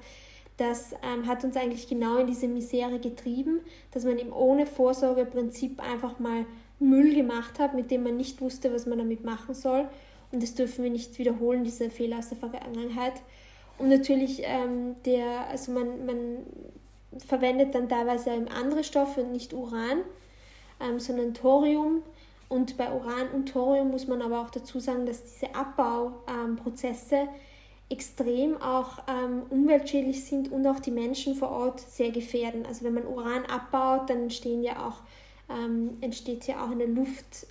das 0.58 0.94
ähm, 1.04 1.28
hat 1.28 1.44
uns 1.44 1.56
eigentlich 1.56 1.88
genau 1.88 2.18
in 2.18 2.28
diese 2.28 2.48
Misere 2.48 3.00
getrieben, 3.00 3.62
dass 3.92 4.04
man 4.04 4.18
eben 4.18 4.32
ohne 4.32 4.66
Vorsorgeprinzip 4.66 5.80
einfach 5.80 6.18
mal 6.18 6.46
Müll 6.80 7.14
gemacht 7.16 7.60
hat, 7.60 7.76
mit 7.76 7.92
dem 7.92 8.04
man 8.04 8.18
nicht 8.18 8.42
wusste, 8.42 8.74
was 8.74 8.88
man 8.88 8.98
damit 8.98 9.24
machen 9.24 9.54
soll. 9.54 9.88
Und 10.32 10.44
das 10.44 10.56
dürfen 10.56 10.84
wir 10.84 10.92
nicht 10.92 11.18
wiederholen, 11.18 11.64
diese 11.64 11.90
Fehler 11.90 12.20
aus 12.20 12.30
der 12.30 12.38
Vergangenheit. 12.38 13.14
Und 13.78 13.90
natürlich, 13.90 14.42
ähm, 14.44 14.96
der, 15.06 15.48
also 15.50 15.72
man, 15.72 16.06
man 16.06 16.18
verwendet 17.26 17.76
dann 17.76 17.88
teilweise 17.88 18.32
andere 18.32 18.84
Stoffe 18.84 19.22
und 19.22 19.32
nicht 19.32 19.54
Uran, 19.54 20.02
ähm, 20.80 21.00
sondern 21.00 21.34
Thorium. 21.34 22.02
Und 22.50 22.78
bei 22.78 22.92
Uran 22.92 23.30
und 23.34 23.50
Thorium 23.50 23.92
muss 23.92 24.08
man 24.08 24.22
aber 24.22 24.42
auch 24.42 24.50
dazu 24.50 24.80
sagen, 24.80 25.06
dass 25.06 25.24
diese 25.24 25.54
Abbauprozesse 25.54 27.16
ähm, 27.16 27.30
extrem 27.90 28.62
auch 28.62 29.00
ähm, 29.08 29.44
umweltschädlich 29.50 30.26
sind 30.26 30.52
und 30.52 30.66
auch 30.68 30.80
die 30.80 30.92
Menschen 30.92 31.36
vor 31.36 31.52
Ort 31.52 31.80
sehr 31.80 32.12
gefährden. 32.12 32.66
Also 32.66 32.84
wenn 32.84 32.94
man 32.94 33.06
Uran 33.06 33.46
abbaut, 33.46 34.10
dann 34.10 34.24
entstehen 34.24 34.64
ja 34.64 34.88
auch, 34.88 35.02
ähm, 35.50 35.98
entsteht 36.02 36.48
ja 36.48 36.66
auch 36.66 36.72
in 36.72 36.80
der 36.80 36.88
Luft 36.88 37.48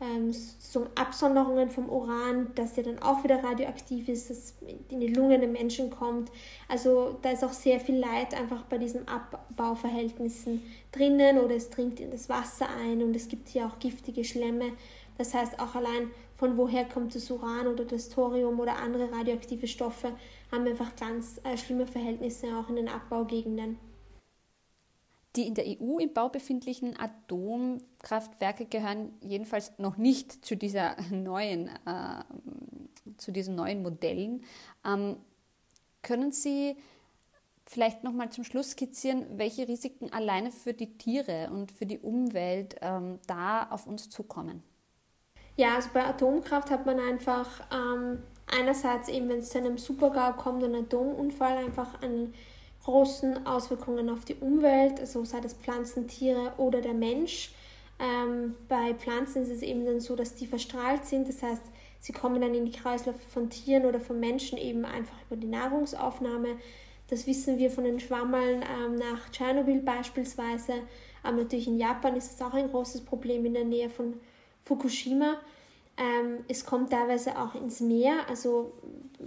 ähm, 0.00 0.32
so 0.32 0.86
Absonderungen 0.94 1.70
vom 1.70 1.88
Uran, 1.88 2.52
dass 2.54 2.74
der 2.74 2.84
dann 2.84 3.00
auch 3.00 3.22
wieder 3.22 3.42
radioaktiv 3.44 4.08
ist, 4.08 4.30
dass 4.30 4.54
in 4.88 5.00
die 5.00 5.12
Lungen 5.12 5.40
der 5.40 5.50
Menschen 5.50 5.90
kommt. 5.90 6.30
Also 6.68 7.18
da 7.22 7.30
ist 7.30 7.44
auch 7.44 7.52
sehr 7.52 7.80
viel 7.80 7.98
Leid 7.98 8.34
einfach 8.34 8.62
bei 8.64 8.78
diesen 8.78 9.06
Abbauverhältnissen 9.06 10.62
drinnen 10.90 11.38
oder 11.38 11.54
es 11.54 11.70
dringt 11.70 12.00
in 12.00 12.10
das 12.10 12.28
Wasser 12.28 12.68
ein 12.82 13.02
und 13.02 13.14
es 13.14 13.28
gibt 13.28 13.48
hier 13.48 13.66
auch 13.66 13.78
giftige 13.78 14.24
Schlemme. 14.24 14.72
Das 15.18 15.34
heißt 15.34 15.60
auch 15.60 15.74
allein 15.74 16.10
von 16.36 16.56
woher 16.56 16.86
kommt 16.86 17.14
das 17.14 17.30
Uran 17.30 17.66
oder 17.66 17.84
das 17.84 18.08
Thorium 18.08 18.58
oder 18.58 18.76
andere 18.78 19.12
radioaktive 19.12 19.68
Stoffe, 19.68 20.12
haben 20.50 20.64
wir 20.64 20.70
einfach 20.70 20.96
ganz 20.96 21.38
äh, 21.44 21.58
schlimme 21.58 21.86
Verhältnisse 21.86 22.46
auch 22.56 22.70
in 22.70 22.76
den 22.76 22.88
Abbaugegenden. 22.88 23.89
Die 25.36 25.46
in 25.46 25.54
der 25.54 25.64
EU 25.66 25.98
im 25.98 26.12
Bau 26.12 26.28
befindlichen 26.28 26.98
Atomkraftwerke 26.98 28.66
gehören 28.66 29.12
jedenfalls 29.20 29.78
noch 29.78 29.96
nicht 29.96 30.44
zu 30.44 30.56
dieser 30.56 30.96
neuen, 31.10 31.68
äh, 31.68 32.24
zu 33.16 33.30
diesen 33.30 33.54
neuen 33.54 33.82
Modellen. 33.82 34.44
Ähm, 34.84 35.16
können 36.02 36.32
Sie 36.32 36.76
vielleicht 37.66 38.02
noch 38.02 38.12
mal 38.12 38.30
zum 38.30 38.42
Schluss 38.42 38.72
skizzieren, 38.72 39.38
welche 39.38 39.68
Risiken 39.68 40.12
alleine 40.12 40.50
für 40.50 40.74
die 40.74 40.98
Tiere 40.98 41.50
und 41.52 41.70
für 41.70 41.86
die 41.86 42.00
Umwelt 42.00 42.76
ähm, 42.80 43.20
da 43.28 43.68
auf 43.70 43.86
uns 43.86 44.10
zukommen? 44.10 44.64
Ja, 45.56 45.76
also 45.76 45.90
bei 45.92 46.04
Atomkraft 46.04 46.70
hat 46.70 46.86
man 46.86 46.98
einfach 46.98 47.48
ähm, 47.72 48.22
einerseits 48.46 49.08
eben, 49.08 49.28
wenn 49.28 49.38
es 49.38 49.50
zu 49.50 49.58
einem 49.58 49.78
Supergau 49.78 50.32
kommt, 50.32 50.64
ein 50.64 50.74
Atomunfall, 50.74 51.58
einfach 51.58 52.02
einen 52.02 52.34
großen 52.90 53.46
Auswirkungen 53.46 54.10
auf 54.10 54.24
die 54.24 54.34
Umwelt, 54.34 54.98
also 55.00 55.24
sei 55.24 55.40
das 55.40 55.54
Pflanzen, 55.54 56.08
Tiere 56.08 56.52
oder 56.58 56.80
der 56.80 56.94
Mensch. 56.94 57.52
Ähm, 58.00 58.56
bei 58.68 58.94
Pflanzen 58.94 59.42
ist 59.42 59.50
es 59.50 59.62
eben 59.62 59.84
dann 59.84 60.00
so, 60.00 60.16
dass 60.16 60.34
die 60.34 60.46
verstrahlt 60.46 61.04
sind, 61.04 61.28
das 61.28 61.42
heißt, 61.42 61.62
sie 62.00 62.12
kommen 62.12 62.40
dann 62.40 62.54
in 62.54 62.64
die 62.64 62.72
Kreisläufe 62.72 63.20
von 63.32 63.48
Tieren 63.50 63.86
oder 63.86 64.00
von 64.00 64.18
Menschen 64.18 64.58
eben 64.58 64.84
einfach 64.84 65.16
über 65.28 65.36
die 65.36 65.46
Nahrungsaufnahme. 65.46 66.56
Das 67.08 67.26
wissen 67.26 67.58
wir 67.58 67.70
von 67.70 67.84
den 67.84 68.00
Schwammeln 68.00 68.62
ähm, 68.62 68.96
nach 68.96 69.30
Tschernobyl 69.30 69.80
beispielsweise. 69.80 70.74
Aber 71.22 71.36
natürlich 71.36 71.68
in 71.68 71.78
Japan 71.78 72.16
ist 72.16 72.32
es 72.32 72.42
auch 72.42 72.54
ein 72.54 72.70
großes 72.70 73.02
Problem 73.02 73.44
in 73.44 73.54
der 73.54 73.64
Nähe 73.64 73.90
von 73.90 74.14
Fukushima. 74.64 75.38
Ähm, 76.00 76.44
es 76.48 76.64
kommt 76.64 76.90
teilweise 76.90 77.38
auch 77.38 77.54
ins 77.54 77.80
Meer. 77.80 78.26
Also 78.28 78.72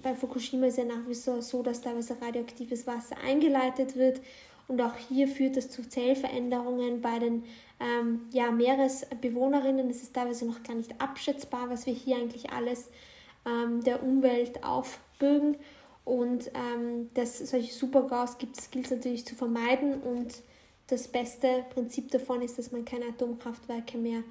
bei 0.02 0.16
Fukushima 0.16 0.66
ist 0.66 0.80
ja 0.80 0.86
nach 0.86 1.08
wie 1.08 1.14
vor 1.14 1.42
so, 1.42 1.62
dass 1.62 1.82
teilweise 1.82 2.20
radioaktives 2.20 2.88
Wasser 2.88 3.16
eingeleitet 3.24 3.96
wird. 3.96 4.20
Und 4.68 4.82
auch 4.82 4.96
hier 4.96 5.28
führt 5.28 5.56
das 5.56 5.70
zu 5.70 5.88
Zellveränderungen 5.88 7.02
bei 7.02 7.20
den 7.20 7.44
ähm, 7.80 8.22
ja, 8.32 8.50
Meeresbewohnerinnen. 8.50 9.90
Es 9.90 10.02
ist 10.02 10.16
teilweise 10.16 10.48
noch 10.48 10.64
gar 10.64 10.74
nicht 10.74 11.00
abschätzbar, 11.00 11.70
was 11.70 11.86
wir 11.86 11.94
hier 11.94 12.16
eigentlich 12.16 12.50
alles 12.52 12.90
ähm, 13.46 13.84
der 13.84 14.02
Umwelt 14.02 14.64
aufbürgen. 14.64 15.58
Und 16.06 16.50
ähm, 16.56 17.10
dass 17.14 17.38
solche 17.38 17.74
Supergaus 17.74 18.40
gibt, 18.40 18.72
gilt 18.72 18.86
es 18.86 18.92
natürlich 18.92 19.26
zu 19.28 19.36
vermeiden. 19.36 20.02
Und 20.02 20.42
das 20.88 21.08
beste 21.08 21.66
Prinzip 21.72 22.10
davon 22.10 22.42
ist, 22.42 22.58
dass 22.58 22.72
man 22.72 22.84
keine 22.84 23.10
Atomkraftwerke 23.10 24.00
mehr 24.00 24.24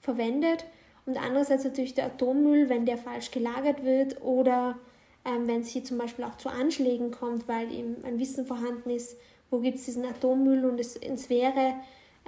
verwendet. 0.00 0.64
Und 1.10 1.16
andererseits 1.16 1.64
natürlich 1.64 1.94
der 1.94 2.06
Atommüll, 2.06 2.68
wenn 2.68 2.86
der 2.86 2.96
falsch 2.96 3.32
gelagert 3.32 3.84
wird 3.84 4.22
oder 4.22 4.78
ähm, 5.24 5.48
wenn 5.48 5.62
es 5.62 5.66
hier 5.66 5.82
zum 5.82 5.98
Beispiel 5.98 6.24
auch 6.24 6.36
zu 6.36 6.48
Anschlägen 6.48 7.10
kommt, 7.10 7.48
weil 7.48 7.72
eben 7.72 7.96
ein 8.04 8.20
Wissen 8.20 8.46
vorhanden 8.46 8.90
ist, 8.90 9.16
wo 9.50 9.58
gibt 9.58 9.78
es 9.78 9.86
diesen 9.86 10.04
Atommüll? 10.04 10.64
Und 10.64 10.78
es, 10.78 10.94
es 10.94 11.28
wäre 11.28 11.74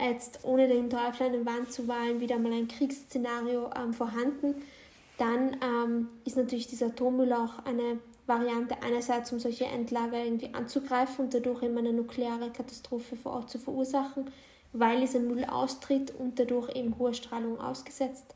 jetzt 0.01 0.41
ohne 0.43 0.67
den 0.67 0.91
Teufel 0.91 1.29
an 1.29 1.33
den 1.33 1.47
Wand 1.47 1.71
zu 1.73 1.87
wahlen 1.87 2.19
wieder 2.19 2.41
mal 2.41 2.53
ein 2.53 2.67
Kriegsszenario 2.67 3.71
ähm, 3.81 3.95
vorhanden, 3.95 4.57
dann 5.17 5.59
ähm, 5.63 6.09
ist 6.25 6.37
natürlich 6.37 6.67
dieser 6.67 6.87
Atommüll 6.87 7.33
auch 7.33 7.65
eine 7.65 8.01
Variante 8.27 8.75
einerseits, 8.83 9.31
um 9.31 9.39
solche 9.39 9.67
Endlager 9.67 10.25
irgendwie 10.25 10.53
anzugreifen 10.53 11.27
und 11.27 11.35
dadurch 11.35 11.63
eben 11.63 11.79
eine 11.79 11.93
nukleare 11.93 12.51
Katastrophe 12.51 13.15
vor 13.15 13.35
Ort 13.35 13.51
zu 13.51 13.61
verursachen 13.61 14.25
weil 14.73 15.01
dieser 15.01 15.21
Müll 15.21 15.45
austritt 15.45 16.13
und 16.19 16.39
dadurch 16.39 16.75
eben 16.75 16.99
hohe 16.99 17.15
Strahlung 17.15 17.61
ausgesetzt 17.61 18.35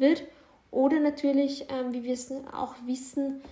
wird. 0.00 0.24
Oder 0.70 1.00
natürlich, 1.00 1.66
ähm, 1.68 1.92
wie 1.92 2.04
wir 2.04 2.14
es 2.14 2.30
auch 2.52 2.76
wissen, 2.86 3.42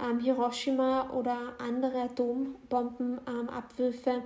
ähm, 0.00 0.20
Hiroshima 0.20 1.10
oder 1.10 1.54
andere 1.58 2.02
Atombombenabwürfe. 2.02 4.22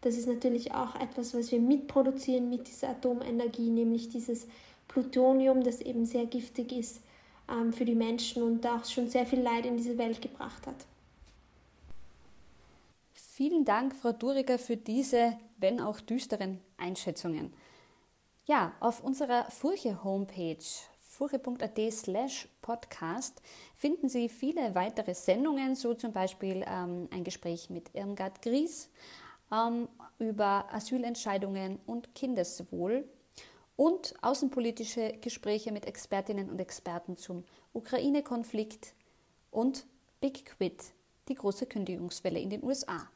Das 0.00 0.16
ist 0.16 0.26
natürlich 0.26 0.72
auch 0.72 0.94
etwas, 0.96 1.34
was 1.34 1.52
wir 1.52 1.60
mitproduzieren 1.60 2.48
mit 2.48 2.66
dieser 2.68 2.88
Atomenergie, 2.90 3.70
nämlich 3.70 4.08
dieses 4.08 4.46
Plutonium, 4.88 5.62
das 5.62 5.82
eben 5.82 6.06
sehr 6.06 6.24
giftig 6.26 6.72
ist 6.72 7.00
ähm, 7.48 7.72
für 7.72 7.84
die 7.84 7.94
Menschen 7.94 8.42
und 8.42 8.66
auch 8.66 8.84
schon 8.84 9.08
sehr 9.08 9.26
viel 9.26 9.40
Leid 9.40 9.66
in 9.66 9.76
diese 9.76 9.96
Welt 9.98 10.20
gebracht 10.22 10.66
hat. 10.66 10.86
Vielen 13.12 13.64
Dank, 13.64 13.94
Frau 13.94 14.10
Duriger, 14.12 14.58
für 14.58 14.76
diese, 14.76 15.38
wenn 15.58 15.80
auch 15.80 16.00
düsteren 16.00 16.60
Einschätzungen. 16.76 17.52
Ja, 18.46 18.72
auf 18.80 19.04
unserer 19.04 19.48
Furche-Homepage 19.50 20.56
furche.at 21.20 21.78
slash 21.92 22.48
podcast 22.62 23.42
finden 23.74 24.08
Sie 24.08 24.30
viele 24.30 24.74
weitere 24.74 25.12
Sendungen, 25.12 25.74
so 25.74 25.92
zum 25.92 26.14
Beispiel 26.14 26.64
ähm, 26.66 27.08
ein 27.10 27.24
Gespräch 27.24 27.68
mit 27.68 27.90
Irmgard 27.92 28.40
Gries 28.40 28.88
ähm, 29.52 29.86
über 30.18 30.72
Asylentscheidungen 30.72 31.78
und 31.84 32.14
Kindeswohl 32.14 33.06
und 33.76 34.14
außenpolitische 34.22 35.12
Gespräche 35.20 35.72
mit 35.72 35.84
Expertinnen 35.84 36.48
und 36.48 36.58
Experten 36.58 37.18
zum 37.18 37.44
Ukraine-Konflikt 37.74 38.94
und 39.50 39.84
Big 40.22 40.46
Quit, 40.46 40.94
die 41.28 41.34
große 41.34 41.66
Kündigungswelle 41.66 42.40
in 42.40 42.48
den 42.48 42.64
USA. 42.64 43.10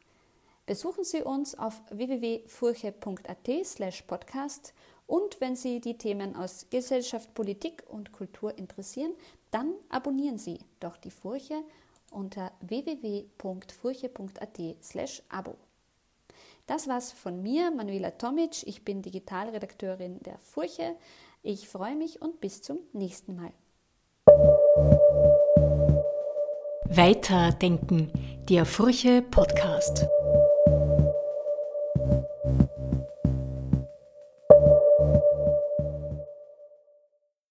Besuchen 0.66 1.04
Sie 1.04 1.22
uns 1.22 1.58
auf 1.58 1.80
www.furche.at 1.90 3.48
slash 3.64 4.02
podcast 4.02 4.74
Und 5.06 5.40
wenn 5.40 5.56
Sie 5.56 5.80
die 5.80 5.98
Themen 5.98 6.36
aus 6.36 6.66
Gesellschaft, 6.70 7.34
Politik 7.34 7.82
und 7.88 8.12
Kultur 8.12 8.56
interessieren, 8.56 9.12
dann 9.50 9.74
abonnieren 9.88 10.38
Sie 10.38 10.60
doch 10.80 10.96
die 10.96 11.10
Furche 11.10 11.62
unter 12.10 12.52
www.furche.at/abo. 12.60 15.56
Das 16.66 16.88
war's 16.88 17.12
von 17.12 17.42
mir, 17.42 17.70
Manuela 17.70 18.12
Tomic. 18.12 18.66
Ich 18.66 18.84
bin 18.84 19.02
Digitalredakteurin 19.02 20.20
der 20.20 20.38
Furche. 20.38 20.96
Ich 21.42 21.68
freue 21.68 21.94
mich 21.94 22.22
und 22.22 22.40
bis 22.40 22.62
zum 22.62 22.78
nächsten 22.94 23.36
Mal. 23.36 23.52
Weiterdenken, 26.88 28.10
der 28.48 28.64
Furche 28.64 29.20
Podcast. 29.20 30.06